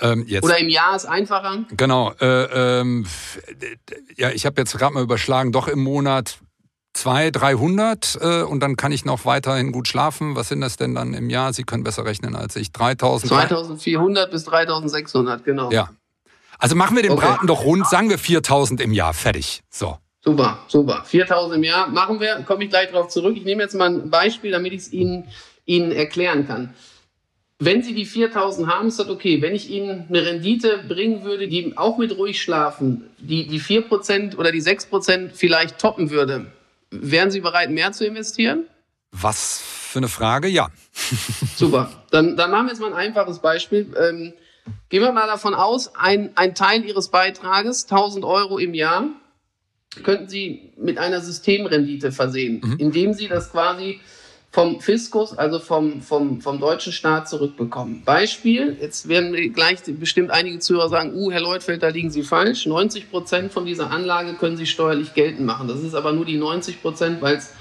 Ähm, 0.00 0.26
Oder 0.42 0.58
im 0.58 0.68
Jahr 0.68 0.96
ist 0.96 1.06
einfacher? 1.06 1.64
Genau. 1.76 2.12
Äh, 2.20 2.80
ähm, 2.80 3.06
ja, 4.16 4.30
ich 4.30 4.46
habe 4.46 4.60
jetzt 4.60 4.76
gerade 4.76 4.94
mal 4.94 5.02
überschlagen, 5.02 5.52
doch 5.52 5.68
im 5.68 5.80
Monat 5.80 6.38
200, 6.94 7.40
300 7.40 8.18
äh, 8.20 8.42
und 8.42 8.60
dann 8.60 8.76
kann 8.76 8.92
ich 8.92 9.04
noch 9.04 9.24
weiterhin 9.24 9.72
gut 9.72 9.88
schlafen. 9.88 10.36
Was 10.36 10.48
sind 10.48 10.60
das 10.60 10.76
denn 10.76 10.94
dann 10.94 11.14
im 11.14 11.30
Jahr? 11.30 11.52
Sie 11.52 11.64
können 11.64 11.84
besser 11.84 12.04
rechnen 12.04 12.34
als 12.34 12.56
ich. 12.56 12.72
3000. 12.72 13.30
2400 13.30 14.30
bis 14.30 14.44
3600, 14.44 15.44
genau. 15.44 15.70
Ja. 15.70 15.90
Also 16.58 16.74
machen 16.74 16.96
wir 16.96 17.02
den 17.02 17.12
okay. 17.12 17.26
Braten 17.26 17.46
doch 17.46 17.64
rund, 17.64 17.86
sagen 17.86 18.10
wir 18.10 18.18
4000 18.18 18.80
im 18.80 18.92
Jahr. 18.92 19.14
Fertig. 19.14 19.62
So. 19.70 19.98
Super, 20.24 20.58
super. 20.66 21.04
4000 21.04 21.56
im 21.56 21.62
Jahr 21.62 21.88
machen 21.88 22.20
wir, 22.20 22.42
komme 22.46 22.64
ich 22.64 22.70
gleich 22.70 22.90
darauf 22.90 23.08
zurück. 23.08 23.36
Ich 23.36 23.44
nehme 23.44 23.62
jetzt 23.62 23.74
mal 23.74 23.88
ein 23.88 24.10
Beispiel, 24.10 24.50
damit 24.50 24.72
ich 24.72 24.80
es 24.80 24.92
Ihnen, 24.92 25.24
Ihnen 25.64 25.92
erklären 25.92 26.46
kann. 26.46 26.74
Wenn 27.60 27.82
Sie 27.82 27.94
die 27.94 28.04
4000 28.04 28.68
haben, 28.68 28.88
ist 28.88 28.98
das 28.98 29.08
okay. 29.08 29.40
Wenn 29.42 29.54
ich 29.54 29.70
Ihnen 29.70 30.06
eine 30.08 30.26
Rendite 30.26 30.84
bringen 30.88 31.24
würde, 31.24 31.48
die 31.48 31.76
auch 31.76 31.98
mit 31.98 32.16
ruhig 32.16 32.40
schlafen, 32.40 33.08
die 33.18 33.46
die 33.46 33.60
4% 33.60 34.36
oder 34.36 34.52
die 34.52 34.62
6% 34.62 35.30
vielleicht 35.32 35.78
toppen 35.78 36.10
würde, 36.10 36.46
Wären 36.90 37.30
Sie 37.30 37.40
bereit, 37.40 37.70
mehr 37.70 37.92
zu 37.92 38.06
investieren? 38.06 38.66
Was 39.12 39.62
für 39.62 39.98
eine 39.98 40.08
Frage, 40.08 40.48
ja. 40.48 40.68
Super. 41.56 41.90
Dann, 42.10 42.36
dann 42.36 42.50
machen 42.50 42.66
wir 42.66 42.72
jetzt 42.72 42.80
mal 42.80 42.92
ein 42.92 43.08
einfaches 43.08 43.38
Beispiel. 43.40 43.94
Ähm, 43.98 44.34
gehen 44.88 45.02
wir 45.02 45.12
mal 45.12 45.26
davon 45.26 45.54
aus, 45.54 45.94
ein, 45.94 46.30
ein 46.36 46.54
Teil 46.54 46.84
Ihres 46.84 47.08
Beitrages, 47.08 47.84
1000 47.84 48.24
Euro 48.24 48.58
im 48.58 48.74
Jahr, 48.74 49.08
könnten 50.02 50.28
Sie 50.28 50.72
mit 50.76 50.98
einer 50.98 51.20
Systemrendite 51.20 52.12
versehen, 52.12 52.60
mhm. 52.62 52.76
indem 52.78 53.14
Sie 53.14 53.28
das 53.28 53.50
quasi 53.50 54.00
vom 54.50 54.80
Fiskus, 54.80 55.36
also 55.36 55.58
vom, 55.58 56.00
vom, 56.00 56.40
vom 56.40 56.58
deutschen 56.58 56.92
Staat 56.92 57.28
zurückbekommen. 57.28 58.02
Beispiel, 58.04 58.76
jetzt 58.80 59.08
werden 59.08 59.32
gleich 59.52 59.80
bestimmt 59.86 60.30
einige 60.30 60.58
Zuhörer 60.58 60.88
sagen, 60.88 61.14
uh, 61.14 61.30
Herr 61.30 61.40
Leutfeld, 61.40 61.82
da 61.82 61.88
liegen 61.88 62.10
Sie 62.10 62.22
falsch. 62.22 62.66
90 62.66 63.10
Prozent 63.10 63.52
von 63.52 63.66
dieser 63.66 63.90
Anlage 63.90 64.34
können 64.34 64.56
Sie 64.56 64.66
steuerlich 64.66 65.14
geltend 65.14 65.46
machen. 65.46 65.68
Das 65.68 65.80
ist 65.80 65.94
aber 65.94 66.12
nur 66.12 66.24
die 66.24 66.38
90 66.38 66.80
Prozent, 66.80 67.20
weil 67.20 67.36
es 67.36 67.52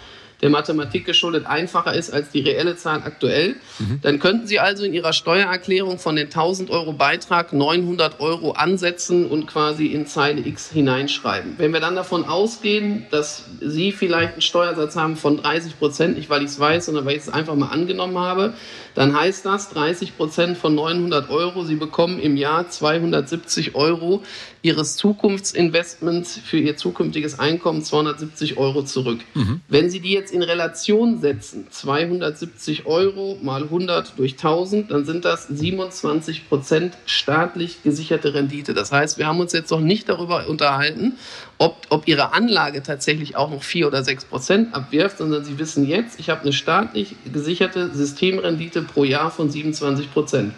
der 0.42 0.50
Mathematik 0.50 1.06
geschuldet 1.06 1.46
einfacher 1.48 1.94
ist 1.94 2.12
als 2.12 2.30
die 2.30 2.42
reelle 2.42 2.76
Zahl 2.76 3.02
aktuell, 3.04 3.56
mhm. 3.80 4.00
dann 4.02 4.20
könnten 4.20 4.48
Sie 4.48 4.60
also 4.60 4.84
in 4.84 4.94
Ihrer 4.94 5.14
Steuererklärung 5.14 5.98
von 6.00 6.16
den 6.16 6.28
1000 6.28 6.70
Euro 6.70 6.94
Beitrag 6.94 7.54
900 7.54 8.20
Euro 8.20 8.52
ansetzen 8.52 9.26
und 9.26 9.48
quasi 9.48 9.88
in 9.88 10.06
Zeile 10.06 10.42
X 10.42 10.72
hineinschreiben. 10.72 11.56
Wenn 11.58 11.74
wir 11.74 11.80
dann 11.80 11.96
davon 11.96 12.26
ausgehen, 12.26 13.08
dass 13.10 13.46
Sie 13.62 13.92
vielleicht 13.92 14.34
einen 14.34 14.42
Steuersatz 14.42 14.96
haben 14.96 15.16
von 15.16 15.38
30 15.38 15.80
Prozent, 15.80 16.18
nicht 16.18 16.30
weil 16.30 16.44
ich 16.44 16.50
es 16.50 16.60
weiß, 16.60 16.86
sondern 16.86 17.06
weil 17.06 17.16
ich 17.16 17.24
es 17.24 17.30
einfach 17.30 17.56
mal 17.56 17.70
angenommen 17.70 18.18
habe, 18.18 18.54
dann 18.94 19.18
heißt 19.18 19.46
das 19.46 19.70
30 19.70 20.18
Prozent 20.18 20.58
von 20.58 20.76
900 20.76 21.30
Euro, 21.30 21.64
Sie 21.64 21.76
bekommen 21.76 22.20
im 22.20 22.38
Jahr 22.38 22.70
270 22.70 23.76
Euro 23.76 24.24
Ihres 24.68 24.98
Zukunftsinvestments 24.98 26.40
für 26.44 26.58
Ihr 26.58 26.76
zukünftiges 26.76 27.40
Einkommen 27.40 27.82
270 27.82 28.58
Euro 28.58 28.84
zurück. 28.84 29.22
Mhm. 29.34 29.62
Wenn 29.70 29.90
Sie 29.90 30.02
die 30.02 30.12
jetzt 30.12 30.34
in 30.34 30.44
Relation 30.44 31.22
setzen, 31.22 31.68
270 31.70 32.86
Euro 32.86 33.38
mal 33.42 33.64
100 33.64 34.18
durch 34.18 34.34
1000, 34.34 34.92
dann 34.92 35.06
sind 35.06 35.24
das 35.24 35.48
27 35.48 36.50
Prozent 36.50 36.98
staatlich 37.06 37.82
gesicherte 37.84 38.34
Rendite. 38.34 38.74
Das 38.74 38.92
heißt, 38.92 39.18
wir 39.18 39.26
haben 39.26 39.40
uns 39.40 39.54
jetzt 39.54 39.72
noch 39.72 39.80
nicht 39.80 40.10
darüber 40.10 40.48
unterhalten, 40.50 41.14
ob, 41.60 41.78
ob 41.90 42.06
Ihre 42.10 42.34
Anlage 42.34 42.84
tatsächlich 42.84 43.38
auch 43.38 43.50
noch 43.50 43.64
4 43.64 43.88
oder 43.88 44.04
6 44.04 44.26
Prozent 44.26 44.76
abwirft, 44.76 45.20
sondern 45.20 45.46
Sie 45.46 45.58
wissen 45.60 45.88
jetzt, 45.88 46.20
ich 46.20 46.30
habe 46.30 46.42
eine 46.42 46.52
staatlich 46.52 47.16
gesicherte 47.32 47.96
Systemrendite 47.96 48.82
pro 48.82 49.06
Jahr 49.06 49.32
von 49.32 49.50
27 49.50 50.12
Prozent. 50.12 50.54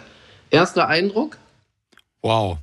Erster 0.50 0.88
Eindruck? 0.88 1.36
Wow. 2.22 2.58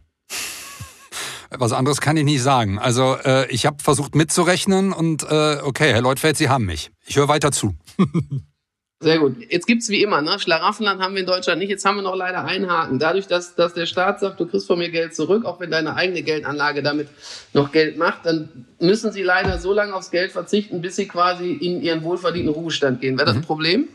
Was 1.50 1.72
anderes 1.72 2.01
kann 2.01 2.18
ich 2.18 2.25
nicht 2.25 2.42
sagen. 2.42 2.80
Also 2.80 3.16
äh, 3.24 3.50
ich 3.50 3.66
habe 3.66 3.77
versucht 3.82 4.16
mitzurechnen 4.16 4.94
und 4.94 5.24
äh, 5.24 5.58
okay, 5.63 5.94
Herr 5.94 6.01
Leutfeld, 6.01 6.38
Sie 6.38 6.50
haben 6.50 6.66
mich. 6.66 6.92
Ich 7.06 7.16
höre 7.16 7.27
weiter 7.27 7.51
zu. 7.51 7.75
Sehr 9.00 9.20
gut. 9.20 9.36
Jetzt 9.51 9.68
gibt's 9.68 9.89
wie 9.89 10.01
immer, 10.01 10.24
ne? 10.24 10.39
Schlaraffenland 10.39 11.00
haben 11.00 11.13
wir 11.13 11.20
in 11.20 11.27
Deutschland 11.27 11.60
nicht. 11.60 11.70
Jetzt 11.70 11.86
haben 11.86 11.98
wir 11.98 12.01
noch 12.01 12.16
leider 12.16 12.44
einen 12.46 12.68
Haken. 12.68 12.98
Dadurch, 12.98 13.27
dass, 13.27 13.54
dass 13.54 13.75
der 13.75 13.86
Staat 13.86 14.20
sagt, 14.20 14.39
du 14.39 14.48
kriegst 14.48 14.66
von 14.66 14.80
mir 14.80 14.89
Geld 14.89 15.16
zurück, 15.16 15.46
auch 15.46 15.60
wenn 15.60 15.70
deine 15.70 15.96
eigene 15.96 16.24
Geldanlage 16.24 16.82
damit 16.82 17.08
noch 17.54 17.72
Geld 17.72 18.00
macht, 18.00 18.25
dann 18.25 18.66
müssen 18.80 19.12
sie 19.12 19.22
leider 19.22 19.60
so 19.60 19.72
lange 19.72 19.94
aufs 19.94 20.10
Geld 20.10 20.32
verzichten, 20.32 20.82
bis 20.82 20.96
sie 20.96 21.08
quasi 21.08 21.51
in 21.51 21.84
ihren 21.84 22.01
wohlverdienten 22.01 22.51
Ruhestand 22.51 23.00
gehen. 23.00 23.18
Wäre 23.18 23.27
das 23.27 23.36
ein 23.36 23.42
mhm. 23.42 23.46
Problem? 23.46 23.88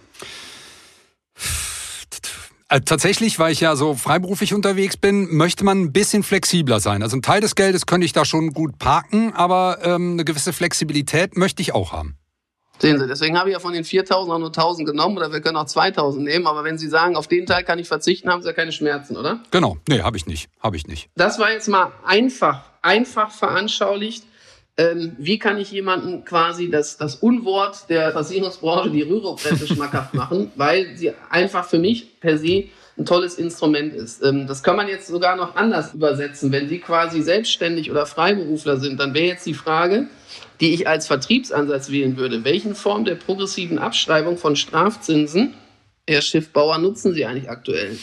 Äh, 2.73 2.81
tatsächlich, 2.81 3.39
weil 3.39 3.53
ich 3.53 3.61
ja 3.61 3.77
so 3.77 3.93
freiberuflich 3.93 4.55
unterwegs 4.55 4.97
bin, 4.97 5.29
möchte 5.37 5.63
man 5.63 5.79
ein 5.83 5.93
bisschen 5.93 6.23
flexibler 6.23 6.81
sein. 6.81 7.03
Also 7.03 7.19
ein 7.19 7.23
Teil 7.23 7.43
des 7.43 7.55
Geldes 7.55 7.85
könnte 7.85 8.07
ich 8.07 8.15
da 8.15 8.25
schon 8.25 8.55
gut 8.55 8.79
parken, 8.79 9.35
aber 9.35 9.81
ähm, 9.83 10.13
eine 10.13 10.25
gewisse 10.25 10.55
Flexibilität 10.55 11.37
möchte 11.37 11.61
ich 11.61 11.75
auch 11.75 11.93
haben. 11.93 12.17
Sehen 12.79 12.99
Sie, 12.99 13.07
deswegen 13.07 13.39
habe 13.39 13.51
ich 13.51 13.53
ja 13.53 13.61
von 13.61 13.75
den 13.75 13.85
4.000 13.85 14.15
auch 14.15 14.39
nur 14.39 14.51
1.000 14.51 14.87
genommen 14.87 15.19
oder 15.19 15.31
wir 15.31 15.43
können 15.43 15.59
auch 15.59 15.67
2.000 15.67 16.21
nehmen. 16.21 16.47
Aber 16.47 16.65
wenn 16.65 16.79
Sie 16.79 16.89
sagen, 16.89 17.15
auf 17.15 17.29
den 17.29 17.45
Teil 17.45 17.63
kann 17.63 17.79
ich 17.79 17.89
verzichten, 17.89 18.31
haben 18.31 18.41
Sie 18.41 18.49
ja 18.49 18.55
keine 18.55 18.73
Schmerzen, 18.73 19.19
oder? 19.19 19.41
Genau, 19.51 19.77
nee, 19.87 20.01
habe 20.01 20.17
ich 20.17 20.25
nicht, 20.25 20.49
habe 20.59 20.77
ich 20.79 20.87
nicht. 20.87 21.11
Das 21.15 21.39
war 21.39 21.53
jetzt 21.53 21.69
mal 21.69 21.93
einfach, 22.07 22.65
einfach 22.81 23.31
veranschaulicht. 23.33 24.25
Ähm, 24.79 25.15
wie 25.19 25.39
kann 25.39 25.59
ich 25.59 25.71
jemanden 25.71 26.25
quasi 26.25 26.71
das, 26.71 26.97
das 26.97 27.17
Unwort 27.17 27.91
der 27.91 28.13
Versicherungsbranche, 28.13 28.91
die 28.91 29.03
Rürup-Rente 29.03 29.67
schmackhaft 29.73 30.15
machen, 30.15 30.51
weil 30.57 30.97
sie 30.97 31.13
einfach 31.29 31.67
für 31.69 31.79
mich 31.79 32.19
per 32.21 32.39
se 32.39 32.65
ein 32.97 33.07
tolles 33.07 33.35
Instrument 33.35 33.95
ist. 33.95 34.23
Ähm, 34.23 34.47
das 34.47 34.63
kann 34.63 34.77
man 34.77 34.89
jetzt 34.89 35.09
sogar 35.09 35.37
noch 35.37 35.57
anders 35.57 35.95
übersetzen. 35.95 36.53
Wenn 36.53 36.69
Sie 36.69 36.79
quasi 36.79 37.23
selbstständig 37.23 37.91
oder 37.91 38.07
Freiberufler 38.07 38.79
sind, 38.79 39.01
dann 39.01 39.15
wäre 39.15 39.27
jetzt 39.27 39.47
die 39.47 39.55
Frage, 39.55 40.09
die 40.61 40.75
ich 40.75 40.89
als 40.89 41.07
Vertriebsansatz 41.07 41.91
wählen 41.91 42.17
würde. 42.17 42.45
Welchen 42.45 42.75
Form 42.75 43.05
der 43.05 43.15
progressiven 43.15 43.79
Abschreibung 43.79 44.37
von 44.37 44.57
Strafzinsen, 44.57 45.55
Herr 46.09 46.23
Schiffbauer, 46.23 46.79
nutzen 46.79 47.15
Sie 47.15 47.25
eigentlich 47.25 47.49
aktuell? 47.49 47.97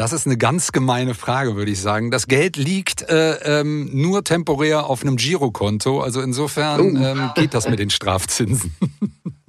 Das 0.00 0.14
ist 0.14 0.24
eine 0.24 0.38
ganz 0.38 0.72
gemeine 0.72 1.12
Frage, 1.12 1.56
würde 1.56 1.70
ich 1.70 1.78
sagen. 1.78 2.10
Das 2.10 2.26
Geld 2.26 2.56
liegt 2.56 3.06
äh, 3.10 3.60
ähm, 3.60 3.90
nur 3.92 4.24
temporär 4.24 4.86
auf 4.86 5.02
einem 5.02 5.16
Girokonto. 5.16 6.00
Also 6.00 6.22
insofern 6.22 6.96
uh. 6.96 7.04
ähm, 7.04 7.30
geht 7.34 7.52
das 7.52 7.68
mit 7.68 7.78
den 7.78 7.90
Strafzinsen. 7.90 8.74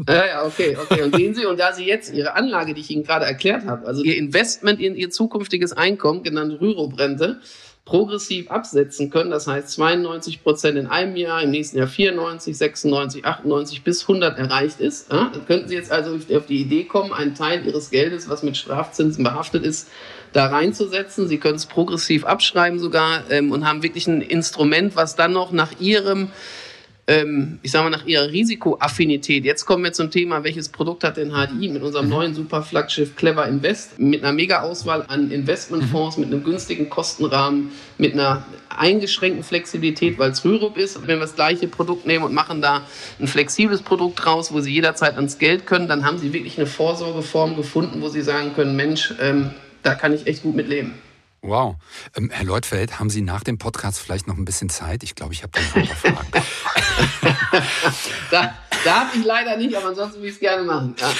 Ja, 0.07 0.25
ja, 0.25 0.45
okay, 0.45 0.75
okay. 0.81 1.03
Und 1.03 1.15
sehen 1.15 1.35
Sie, 1.35 1.45
und 1.45 1.59
da 1.59 1.73
Sie 1.73 1.85
jetzt 1.85 2.11
Ihre 2.11 2.33
Anlage, 2.33 2.73
die 2.73 2.81
ich 2.81 2.89
Ihnen 2.89 3.03
gerade 3.03 3.23
erklärt 3.23 3.67
habe, 3.67 3.85
also 3.85 4.01
Ihr 4.01 4.17
Investment 4.17 4.79
in 4.79 4.95
Ihr 4.95 5.11
zukünftiges 5.11 5.73
Einkommen, 5.73 6.23
genannt 6.23 6.59
Rürup-Rente, 6.59 7.39
progressiv 7.85 8.49
absetzen 8.49 9.11
können. 9.11 9.29
Das 9.29 9.45
heißt 9.45 9.69
92 9.69 10.41
Prozent 10.41 10.79
in 10.79 10.87
einem 10.87 11.15
Jahr, 11.15 11.43
im 11.43 11.51
nächsten 11.51 11.77
Jahr 11.77 11.85
94, 11.85 12.57
96, 12.57 13.25
98 13.25 13.83
bis 13.83 14.01
100 14.01 14.39
erreicht 14.39 14.79
ist. 14.79 15.11
Ja, 15.11 15.31
könnten 15.45 15.67
Sie 15.67 15.75
jetzt 15.75 15.91
also 15.91 16.15
auf 16.15 16.45
die 16.47 16.61
Idee 16.61 16.85
kommen, 16.85 17.13
einen 17.13 17.35
Teil 17.35 17.63
Ihres 17.65 17.91
Geldes, 17.91 18.27
was 18.27 18.41
mit 18.41 18.57
Strafzinsen 18.57 19.23
behaftet 19.23 19.63
ist, 19.63 19.87
da 20.33 20.47
reinzusetzen. 20.47 21.27
Sie 21.27 21.37
können 21.37 21.55
es 21.55 21.65
progressiv 21.65 22.25
abschreiben 22.25 22.79
sogar 22.79 23.23
ähm, 23.29 23.51
und 23.51 23.67
haben 23.67 23.83
wirklich 23.83 24.07
ein 24.07 24.21
Instrument, 24.21 24.95
was 24.95 25.15
dann 25.15 25.33
noch 25.33 25.51
nach 25.51 25.79
Ihrem 25.79 26.29
ähm, 27.11 27.59
ich 27.61 27.71
sage 27.71 27.83
mal, 27.83 27.89
nach 27.89 28.05
ihrer 28.05 28.31
Risikoaffinität. 28.31 29.43
Jetzt 29.43 29.65
kommen 29.65 29.83
wir 29.83 29.91
zum 29.91 30.11
Thema, 30.11 30.43
welches 30.43 30.69
Produkt 30.69 31.03
hat 31.03 31.17
denn 31.17 31.31
HDI 31.31 31.69
mit 31.69 31.81
unserem 31.81 32.05
mhm. 32.05 32.11
neuen 32.11 32.33
Superflaggschiff 32.33 33.15
Clever 33.15 33.47
Invest, 33.47 33.99
mit 33.99 34.23
einer 34.23 34.31
Mega-Auswahl 34.31 35.05
an 35.07 35.31
Investmentfonds, 35.31 36.17
mit 36.17 36.27
einem 36.27 36.43
günstigen 36.43 36.89
Kostenrahmen, 36.89 37.71
mit 37.97 38.13
einer 38.13 38.45
eingeschränkten 38.69 39.43
Flexibilität, 39.43 40.19
weil 40.19 40.31
es 40.31 40.45
Rürup 40.45 40.77
ist. 40.77 41.01
Wenn 41.01 41.17
wir 41.17 41.25
das 41.25 41.35
gleiche 41.35 41.67
Produkt 41.67 42.05
nehmen 42.05 42.23
und 42.23 42.33
machen 42.33 42.61
da 42.61 42.85
ein 43.19 43.27
flexibles 43.27 43.81
Produkt 43.81 44.23
draus, 44.23 44.53
wo 44.53 44.61
Sie 44.61 44.71
jederzeit 44.71 45.15
ans 45.15 45.37
Geld 45.37 45.65
können, 45.65 45.87
dann 45.87 46.05
haben 46.05 46.17
Sie 46.17 46.31
wirklich 46.33 46.57
eine 46.57 46.67
Vorsorgeform 46.67 47.57
gefunden, 47.57 48.01
wo 48.01 48.09
Sie 48.09 48.21
sagen 48.21 48.53
können, 48.55 48.75
Mensch, 48.75 49.13
ähm, 49.19 49.51
da 49.83 49.95
kann 49.95 50.13
ich 50.13 50.27
echt 50.27 50.43
gut 50.43 50.55
mit 50.55 50.67
leben. 50.67 50.93
Wow. 51.41 51.75
Ähm, 52.15 52.29
Herr 52.31 52.45
Leutfeld, 52.45 52.99
haben 52.99 53.09
Sie 53.09 53.21
nach 53.21 53.43
dem 53.43 53.57
Podcast 53.57 53.99
vielleicht 53.99 54.27
noch 54.27 54.37
ein 54.37 54.45
bisschen 54.45 54.69
Zeit? 54.69 55.01
Ich 55.01 55.15
glaube, 55.15 55.33
ich 55.33 55.41
habe 55.41 55.51
da 55.53 55.61
noch 55.61 56.03
ein 56.03 56.31
paar 56.31 56.41
Fragen. 56.41 57.65
da, 58.31 58.53
Darf 58.83 59.15
ich 59.15 59.23
leider 59.23 59.57
nicht, 59.57 59.75
aber 59.75 59.89
ansonsten 59.89 60.17
würde 60.17 60.29
ich 60.29 60.35
es 60.35 60.39
gerne 60.39 60.63
machen. 60.63 60.95
Ja. 60.99 61.11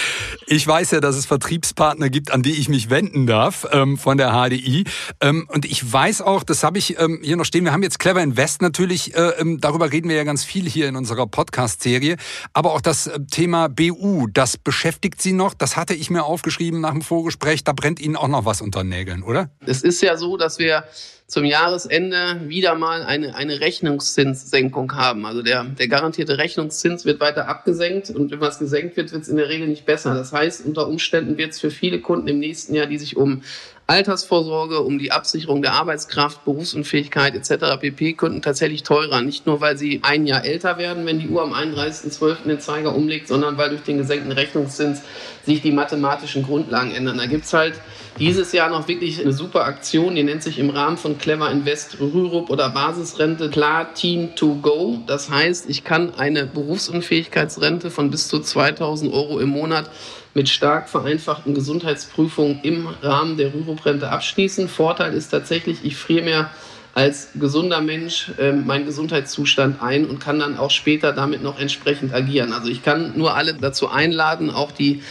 Ich 0.47 0.65
weiß 0.65 0.91
ja, 0.91 0.99
dass 0.99 1.15
es 1.15 1.25
Vertriebspartner 1.25 2.09
gibt, 2.09 2.31
an 2.31 2.41
die 2.41 2.53
ich 2.53 2.69
mich 2.69 2.89
wenden 2.89 3.27
darf 3.27 3.67
ähm, 3.71 3.97
von 3.97 4.17
der 4.17 4.31
HDI. 4.31 4.85
Ähm, 5.19 5.47
und 5.47 5.65
ich 5.65 5.91
weiß 5.91 6.21
auch, 6.21 6.43
das 6.43 6.63
habe 6.63 6.77
ich 6.77 6.99
ähm, 6.99 7.19
hier 7.21 7.37
noch 7.37 7.45
stehen, 7.45 7.63
wir 7.65 7.71
haben 7.71 7.83
jetzt 7.83 7.99
Clever 7.99 8.21
Invest 8.21 8.61
natürlich, 8.61 9.15
äh, 9.15 9.29
ähm, 9.39 9.59
darüber 9.61 9.91
reden 9.91 10.09
wir 10.09 10.15
ja 10.15 10.23
ganz 10.23 10.43
viel 10.43 10.67
hier 10.67 10.87
in 10.87 10.95
unserer 10.95 11.27
Podcast-Serie. 11.27 12.17
Aber 12.53 12.73
auch 12.73 12.81
das 12.81 13.07
äh, 13.07 13.19
Thema 13.29 13.69
BU, 13.69 14.27
das 14.27 14.57
beschäftigt 14.57 15.21
Sie 15.21 15.33
noch. 15.33 15.53
Das 15.53 15.77
hatte 15.77 15.93
ich 15.93 16.09
mir 16.09 16.23
aufgeschrieben 16.23 16.81
nach 16.81 16.91
dem 16.91 17.01
Vorgespräch. 17.01 17.63
Da 17.63 17.73
brennt 17.73 17.99
Ihnen 17.99 18.15
auch 18.15 18.27
noch 18.27 18.45
was 18.45 18.61
unter 18.61 18.83
Nägeln, 18.83 19.23
oder? 19.23 19.49
Es 19.65 19.83
ist 19.83 20.01
ja 20.01 20.17
so, 20.17 20.37
dass 20.37 20.57
wir 20.59 20.83
zum 21.31 21.45
Jahresende 21.45 22.41
wieder 22.47 22.75
mal 22.75 23.03
eine, 23.03 23.35
eine 23.35 23.61
Rechnungszinssenkung 23.61 24.93
haben. 24.95 25.25
Also 25.25 25.41
der, 25.41 25.63
der 25.63 25.87
garantierte 25.87 26.37
Rechnungszins 26.37 27.05
wird 27.05 27.21
weiter 27.21 27.47
abgesenkt 27.47 28.09
und 28.09 28.31
wenn 28.31 28.41
was 28.41 28.59
gesenkt 28.59 28.97
wird, 28.97 29.13
wird 29.13 29.21
es 29.21 29.29
in 29.29 29.37
der 29.37 29.47
Regel 29.47 29.69
nicht 29.69 29.85
besser. 29.85 30.13
Das 30.13 30.33
heißt, 30.33 30.65
unter 30.65 30.89
Umständen 30.89 31.37
wird 31.37 31.51
es 31.51 31.61
für 31.61 31.71
viele 31.71 32.01
Kunden 32.01 32.27
im 32.27 32.39
nächsten 32.39 32.75
Jahr, 32.75 32.85
die 32.85 32.97
sich 32.97 33.15
um 33.15 33.43
Altersvorsorge, 33.91 34.79
um 34.79 34.99
die 34.99 35.11
Absicherung 35.11 35.61
der 35.61 35.73
Arbeitskraft, 35.73 36.45
Berufsunfähigkeit 36.45 37.35
etc. 37.35 37.77
pp. 37.77 38.13
Kunden 38.13 38.41
tatsächlich 38.41 38.83
teurer. 38.83 39.19
Nicht 39.19 39.45
nur, 39.45 39.59
weil 39.59 39.77
sie 39.77 39.99
ein 40.01 40.25
Jahr 40.25 40.45
älter 40.45 40.77
werden, 40.77 41.05
wenn 41.05 41.19
die 41.19 41.27
Uhr 41.27 41.41
am 41.41 41.53
31.12. 41.53 42.47
den 42.47 42.61
Zeiger 42.61 42.95
umlegt, 42.95 43.27
sondern 43.27 43.57
weil 43.57 43.67
durch 43.67 43.81
den 43.81 43.97
gesenkten 43.97 44.31
Rechnungszins 44.31 45.01
sich 45.45 45.61
die 45.61 45.73
mathematischen 45.73 46.43
Grundlagen 46.43 46.91
ändern. 46.91 47.17
Da 47.17 47.25
gibt's 47.25 47.51
halt 47.51 47.73
dieses 48.17 48.53
Jahr 48.53 48.69
noch 48.69 48.87
wirklich 48.87 49.19
eine 49.19 49.33
super 49.33 49.65
Aktion, 49.65 50.15
die 50.15 50.23
nennt 50.23 50.41
sich 50.41 50.57
im 50.57 50.69
Rahmen 50.69 50.95
von 50.95 51.17
Clever 51.17 51.51
Invest 51.51 51.99
Rürup 51.99 52.49
oder 52.49 52.69
Basisrente 52.69 53.49
klar 53.49 53.93
Team 53.93 54.35
to 54.37 54.55
Go. 54.61 54.99
Das 55.05 55.29
heißt, 55.29 55.69
ich 55.69 55.83
kann 55.83 56.15
eine 56.15 56.45
Berufsunfähigkeitsrente 56.45 57.91
von 57.91 58.09
bis 58.09 58.29
zu 58.29 58.39
2000 58.39 59.13
Euro 59.13 59.39
im 59.39 59.49
Monat 59.49 59.89
mit 60.33 60.49
stark 60.49 60.89
vereinfachten 60.89 61.53
Gesundheitsprüfungen 61.53 62.59
im 62.63 62.87
Rahmen 63.01 63.37
der 63.37 63.53
Rürup-Rente 63.53 64.09
abschließen. 64.09 64.67
Vorteil 64.69 65.13
ist 65.13 65.29
tatsächlich, 65.29 65.79
ich 65.83 65.95
friere 65.95 66.23
mir 66.23 66.49
als 66.93 67.29
gesunder 67.35 67.81
Mensch 67.81 68.31
äh, 68.37 68.51
meinen 68.51 68.85
Gesundheitszustand 68.85 69.81
ein 69.81 70.05
und 70.05 70.19
kann 70.19 70.39
dann 70.39 70.57
auch 70.57 70.71
später 70.71 71.13
damit 71.13 71.41
noch 71.41 71.57
entsprechend 71.59 72.13
agieren. 72.13 72.51
Also 72.51 72.69
ich 72.69 72.83
kann 72.83 73.17
nur 73.17 73.35
alle 73.35 73.53
dazu 73.53 73.89
einladen, 73.89 74.49
auch 74.49 74.71
die 74.71 75.01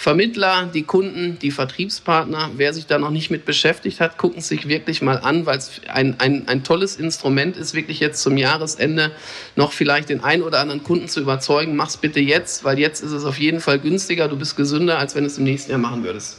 Vermittler, 0.00 0.70
die 0.72 0.84
Kunden, 0.84 1.38
die 1.40 1.50
Vertriebspartner, 1.50 2.52
wer 2.56 2.72
sich 2.72 2.86
da 2.86 2.98
noch 2.98 3.10
nicht 3.10 3.30
mit 3.30 3.44
beschäftigt 3.44 4.00
hat, 4.00 4.16
gucken 4.16 4.40
sich 4.40 4.66
wirklich 4.66 5.02
mal 5.02 5.18
an, 5.18 5.44
weil 5.44 5.58
es 5.58 5.82
ein, 5.88 6.18
ein, 6.20 6.48
ein 6.48 6.64
tolles 6.64 6.96
Instrument 6.96 7.54
ist, 7.58 7.74
wirklich 7.74 8.00
jetzt 8.00 8.22
zum 8.22 8.38
Jahresende 8.38 9.12
noch 9.56 9.72
vielleicht 9.72 10.08
den 10.08 10.24
einen 10.24 10.42
oder 10.42 10.60
anderen 10.60 10.82
Kunden 10.84 11.06
zu 11.06 11.20
überzeugen. 11.20 11.76
Mach's 11.76 11.98
bitte 11.98 12.18
jetzt, 12.18 12.64
weil 12.64 12.78
jetzt 12.78 13.02
ist 13.02 13.12
es 13.12 13.26
auf 13.26 13.38
jeden 13.38 13.60
Fall 13.60 13.78
günstiger, 13.78 14.26
du 14.28 14.38
bist 14.38 14.56
gesünder, 14.56 14.98
als 14.98 15.14
wenn 15.14 15.24
du 15.24 15.26
es 15.26 15.36
im 15.36 15.44
nächsten 15.44 15.70
Jahr 15.70 15.80
machen 15.80 16.02
würdest. 16.02 16.38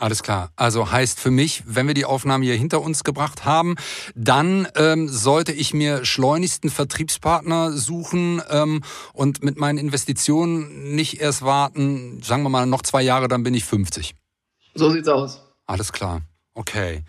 Alles 0.00 0.22
klar. 0.22 0.52
Also 0.54 0.92
heißt 0.92 1.18
für 1.18 1.32
mich, 1.32 1.64
wenn 1.66 1.88
wir 1.88 1.94
die 1.94 2.04
Aufnahme 2.04 2.44
hier 2.44 2.54
hinter 2.54 2.80
uns 2.80 3.02
gebracht 3.02 3.44
haben, 3.44 3.74
dann 4.14 4.68
ähm, 4.76 5.08
sollte 5.08 5.50
ich 5.50 5.74
mir 5.74 6.04
schleunigsten 6.04 6.70
Vertriebspartner 6.70 7.72
suchen 7.72 8.40
ähm, 8.48 8.84
und 9.12 9.42
mit 9.42 9.58
meinen 9.58 9.76
Investitionen 9.76 10.94
nicht 10.94 11.20
erst 11.20 11.42
warten, 11.42 12.22
sagen 12.22 12.44
wir 12.44 12.48
mal 12.48 12.66
noch 12.66 12.82
zwei 12.82 13.02
Jahre, 13.02 13.26
dann 13.26 13.42
bin 13.42 13.54
ich 13.54 13.64
50. 13.64 14.14
So 14.74 14.90
sieht's 14.90 15.08
aus. 15.08 15.42
Alles 15.66 15.92
klar. 15.92 16.22
Okay. 16.54 17.02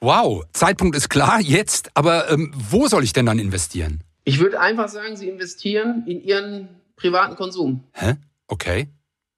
Wow, 0.00 0.44
Zeitpunkt 0.54 0.96
ist 0.96 1.10
klar 1.10 1.40
jetzt, 1.40 1.90
aber 1.94 2.30
ähm, 2.30 2.52
wo 2.56 2.88
soll 2.88 3.04
ich 3.04 3.12
denn 3.12 3.26
dann 3.26 3.38
investieren? 3.38 4.02
Ich 4.24 4.40
würde 4.40 4.60
einfach 4.60 4.88
sagen, 4.88 5.16
Sie 5.16 5.28
investieren 5.28 6.04
in 6.06 6.22
Ihren 6.22 6.68
privaten 6.96 7.36
Konsum. 7.36 7.84
Hä? 7.92 8.14
Okay. 8.48 8.88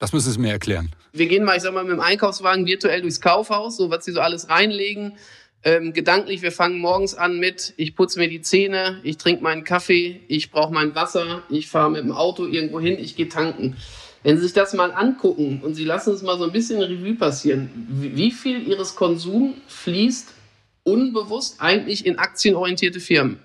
Das 0.04 0.12
müssen 0.12 0.32
Sie 0.32 0.38
mir 0.38 0.52
erklären. 0.52 0.90
Wir 1.14 1.26
gehen 1.28 1.44
mal, 1.44 1.56
ich 1.56 1.62
sag 1.62 1.72
mal, 1.72 1.82
mit 1.82 1.94
dem 1.94 2.00
Einkaufswagen 2.00 2.66
virtuell 2.66 3.00
durchs 3.00 3.22
Kaufhaus, 3.22 3.78
so 3.78 3.88
was 3.88 4.04
Sie 4.04 4.12
so 4.12 4.20
alles 4.20 4.50
reinlegen. 4.50 5.14
ähm, 5.62 5.94
gedanklich, 5.94 6.42
wir 6.42 6.52
fangen 6.52 6.78
morgens 6.78 7.14
an 7.14 7.38
mit, 7.40 7.72
ich 7.78 7.96
putze 7.96 8.18
mir 8.18 8.28
die 8.28 8.42
Zähne, 8.42 9.00
ich 9.02 9.16
trinke 9.16 9.42
meinen 9.42 9.64
Kaffee, 9.64 10.20
ich 10.28 10.50
brauche 10.50 10.74
mein 10.74 10.94
Wasser, 10.94 11.42
ich 11.48 11.68
fahre 11.68 11.90
mit 11.90 12.04
dem 12.04 12.12
Auto 12.12 12.44
irgendwo 12.44 12.80
hin, 12.80 12.98
ich 13.00 13.16
gehe 13.16 13.30
tanken. 13.30 13.78
Wenn 14.22 14.36
Sie 14.36 14.42
sich 14.42 14.52
das 14.52 14.74
mal 14.74 14.92
angucken 14.92 15.62
und 15.64 15.72
Sie 15.72 15.84
lassen 15.86 16.12
es 16.12 16.20
mal 16.20 16.36
so 16.36 16.44
ein 16.44 16.52
bisschen 16.52 16.82
Revue 16.82 17.14
passieren, 17.14 17.70
wie 17.88 18.30
viel 18.30 18.68
Ihres 18.68 18.96
Konsums 18.96 19.54
fließt 19.68 20.34
unbewusst 20.82 21.62
eigentlich 21.62 22.04
in 22.04 22.18
aktienorientierte 22.18 23.00
Firmen? 23.00 23.38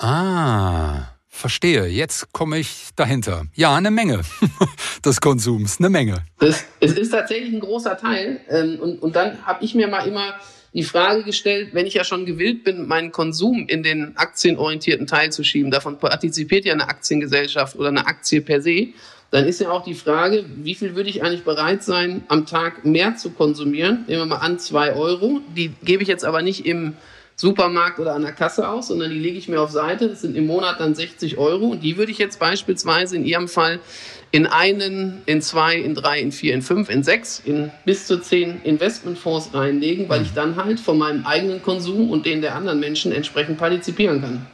Ah, 0.00 1.10
verstehe. 1.28 1.86
Jetzt 1.86 2.32
komme 2.32 2.58
ich 2.58 2.88
dahinter. 2.96 3.44
Ja, 3.54 3.76
eine 3.76 3.92
Menge 3.92 4.22
des 5.06 5.20
Konsums, 5.20 5.78
eine 5.78 5.88
Menge. 5.88 6.24
Das, 6.38 6.64
es 6.80 6.92
ist 6.92 7.10
tatsächlich 7.10 7.52
ein 7.52 7.60
großer 7.60 7.96
Teil. 7.96 8.40
Ähm, 8.48 8.78
und, 8.80 9.02
und 9.02 9.16
dann 9.16 9.46
habe 9.46 9.64
ich 9.64 9.74
mir 9.74 9.88
mal 9.88 10.06
immer 10.06 10.34
die 10.74 10.82
Frage 10.82 11.22
gestellt, 11.22 11.70
wenn 11.72 11.86
ich 11.86 11.94
ja 11.94 12.04
schon 12.04 12.26
gewillt 12.26 12.64
bin, 12.64 12.86
meinen 12.86 13.10
Konsum 13.10 13.66
in 13.66 13.82
den 13.82 14.16
aktienorientierten 14.16 15.06
Teil 15.06 15.32
zu 15.32 15.42
schieben, 15.42 15.70
davon 15.70 15.98
partizipiert 15.98 16.66
ja 16.66 16.74
eine 16.74 16.88
Aktiengesellschaft 16.88 17.76
oder 17.76 17.88
eine 17.88 18.06
Aktie 18.06 18.42
per 18.42 18.60
se, 18.60 18.88
dann 19.30 19.46
ist 19.46 19.60
ja 19.60 19.70
auch 19.70 19.82
die 19.82 19.94
Frage, 19.94 20.44
wie 20.56 20.74
viel 20.74 20.94
würde 20.94 21.08
ich 21.08 21.22
eigentlich 21.22 21.44
bereit 21.44 21.82
sein, 21.82 22.24
am 22.28 22.46
Tag 22.46 22.84
mehr 22.84 23.16
zu 23.16 23.30
konsumieren? 23.30 24.04
Nehmen 24.06 24.20
wir 24.20 24.26
mal 24.26 24.36
an, 24.36 24.58
zwei 24.58 24.94
Euro. 24.94 25.40
Die 25.56 25.72
gebe 25.82 26.02
ich 26.02 26.08
jetzt 26.08 26.24
aber 26.24 26.42
nicht 26.42 26.64
im 26.66 26.94
Supermarkt 27.34 27.98
oder 27.98 28.14
an 28.14 28.22
der 28.22 28.32
Kasse 28.32 28.68
aus, 28.68 28.88
sondern 28.88 29.10
die 29.10 29.18
lege 29.18 29.36
ich 29.36 29.48
mir 29.48 29.60
auf 29.60 29.70
Seite. 29.70 30.08
Das 30.08 30.22
sind 30.22 30.36
im 30.36 30.46
Monat 30.46 30.80
dann 30.80 30.94
60 30.94 31.38
Euro. 31.38 31.66
Und 31.66 31.82
die 31.82 31.98
würde 31.98 32.12
ich 32.12 32.18
jetzt 32.18 32.38
beispielsweise 32.38 33.16
in 33.16 33.24
Ihrem 33.24 33.48
Fall 33.48 33.80
in 34.30 34.46
einen, 34.46 35.22
in 35.26 35.40
zwei, 35.40 35.76
in 35.76 35.94
drei, 35.94 36.20
in 36.20 36.32
vier, 36.32 36.54
in 36.54 36.62
fünf, 36.62 36.88
in 36.88 37.02
sechs, 37.02 37.40
in 37.44 37.70
bis 37.84 38.06
zu 38.06 38.20
zehn 38.20 38.60
Investmentfonds 38.62 39.54
reinlegen, 39.54 40.08
weil 40.08 40.22
ich 40.22 40.34
dann 40.34 40.56
halt 40.56 40.80
von 40.80 40.98
meinem 40.98 41.24
eigenen 41.26 41.62
Konsum 41.62 42.10
und 42.10 42.26
den 42.26 42.42
der 42.42 42.54
anderen 42.54 42.80
Menschen 42.80 43.12
entsprechend 43.12 43.58
partizipieren 43.58 44.20
kann. 44.20 44.46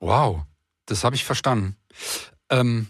Wow, 0.00 0.42
das 0.86 1.02
habe 1.02 1.16
ich 1.16 1.24
verstanden. 1.24 1.76
Ähm, 2.50 2.88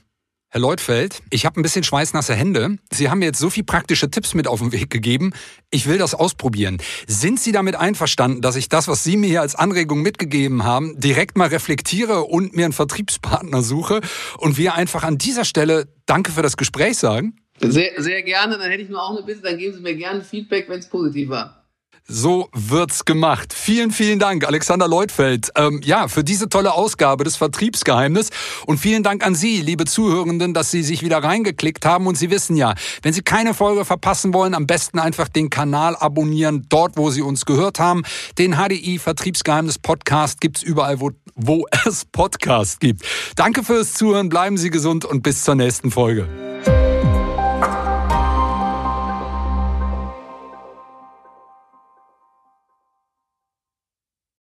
Herr 0.57 0.63
Leutfeld, 0.63 1.21
ich 1.29 1.45
habe 1.45 1.61
ein 1.61 1.63
bisschen 1.63 1.85
schweißnasse 1.85 2.35
Hände. 2.35 2.79
Sie 2.91 3.11
haben 3.11 3.19
mir 3.19 3.27
jetzt 3.27 3.39
so 3.39 3.51
viele 3.51 3.67
praktische 3.67 4.11
Tipps 4.11 4.33
mit 4.33 4.49
auf 4.49 4.61
den 4.61 4.73
Weg 4.73 4.89
gegeben. 4.89 5.35
Ich 5.71 5.87
will 5.87 5.99
das 5.99 6.15
ausprobieren. 6.15 6.79
Sind 7.07 7.39
Sie 7.39 7.53
damit 7.53 7.77
einverstanden, 7.77 8.41
dass 8.41 8.57
ich 8.57 8.71
das, 8.71 8.89
was 8.89 9.05
Sie 9.05 9.19
mir 9.19 9.27
hier 9.27 9.43
als 9.43 9.55
Anregung 9.55 10.01
mitgegeben 10.01 10.65
haben, 10.65 10.99
direkt 10.99 11.37
mal 11.37 11.49
reflektiere 11.49 12.23
und 12.23 12.57
mir 12.57 12.65
einen 12.65 12.73
Vertriebspartner 12.73 13.61
suche 13.61 14.01
und 14.39 14.57
wir 14.57 14.75
einfach 14.75 15.05
an 15.05 15.19
dieser 15.19 15.45
Stelle 15.45 15.89
Danke 16.07 16.33
für 16.33 16.41
das 16.41 16.57
Gespräch 16.57 16.97
sagen? 16.97 17.37
Sehr, 17.61 18.01
sehr 18.01 18.23
gerne. 18.23 18.57
Dann 18.57 18.71
hätte 18.71 18.83
ich 18.83 18.89
nur 18.89 19.03
auch 19.03 19.15
eine 19.15 19.27
Bitte, 19.27 19.43
dann 19.43 19.59
geben 19.59 19.75
Sie 19.77 19.83
mir 19.83 19.95
gerne 19.95 20.23
Feedback, 20.23 20.71
wenn 20.71 20.79
es 20.79 20.89
positiv 20.89 21.29
war. 21.29 21.66
So 22.09 22.49
wird's 22.53 23.05
gemacht. 23.05 23.53
Vielen, 23.53 23.91
vielen 23.91 24.21
Dank, 24.21 24.47
Alexander 24.47 24.87
Leutfeld, 24.87 25.51
ähm, 25.57 25.81
ja, 25.83 26.07
für 26.07 26.23
diese 26.23 26.49
tolle 26.49 26.73
Ausgabe 26.73 27.25
des 27.25 27.35
Vertriebsgeheimnis. 27.37 28.31
Und 28.65 28.79
vielen 28.79 29.03
Dank 29.03 29.27
an 29.27 29.35
Sie, 29.35 29.61
liebe 29.61 29.87
Zuhörenden, 29.87 30.55
dass 30.55 30.71
Sie 30.71 30.85
sich 30.85 31.03
wieder 31.03 31.19
reingeklickt 31.19 31.85
haben. 31.85 32.07
Und 32.07 32.17
Sie 32.17 32.31
wissen 32.31 32.55
ja, 32.55 32.75
wenn 33.03 33.13
Sie 33.13 33.23
keine 33.23 33.55
Folge 33.55 33.85
verpassen 33.85 34.33
wollen, 34.33 34.55
am 34.55 34.69
besten 34.69 35.01
einfach 35.01 35.29
den 35.29 35.51
Kanal 35.51 35.97
abonnieren, 35.97 36.67
dort, 36.69 36.97
wo 36.97 37.11
Sie 37.11 37.23
uns 37.23 37.45
gehört 37.45 37.81
haben. 37.81 38.05
Den 38.39 38.55
HDI 38.55 39.01
Vertriebsgeheimnis 39.01 39.81
Podcast 39.81 40.41
gibt's 40.41 40.63
überall, 40.63 41.01
wo, 41.01 41.11
wo 41.35 41.67
es 41.87 42.05
Podcast 42.05 42.79
gibt. 42.79 43.05
Danke 43.35 43.65
fürs 43.65 43.95
Zuhören, 43.95 44.29
bleiben 44.29 44.59
Sie 44.59 44.71
gesund 44.71 45.05
und 45.05 45.23
bis 45.25 45.43
zur 45.43 45.57
nächsten 45.57 45.91
Folge. 45.91 46.29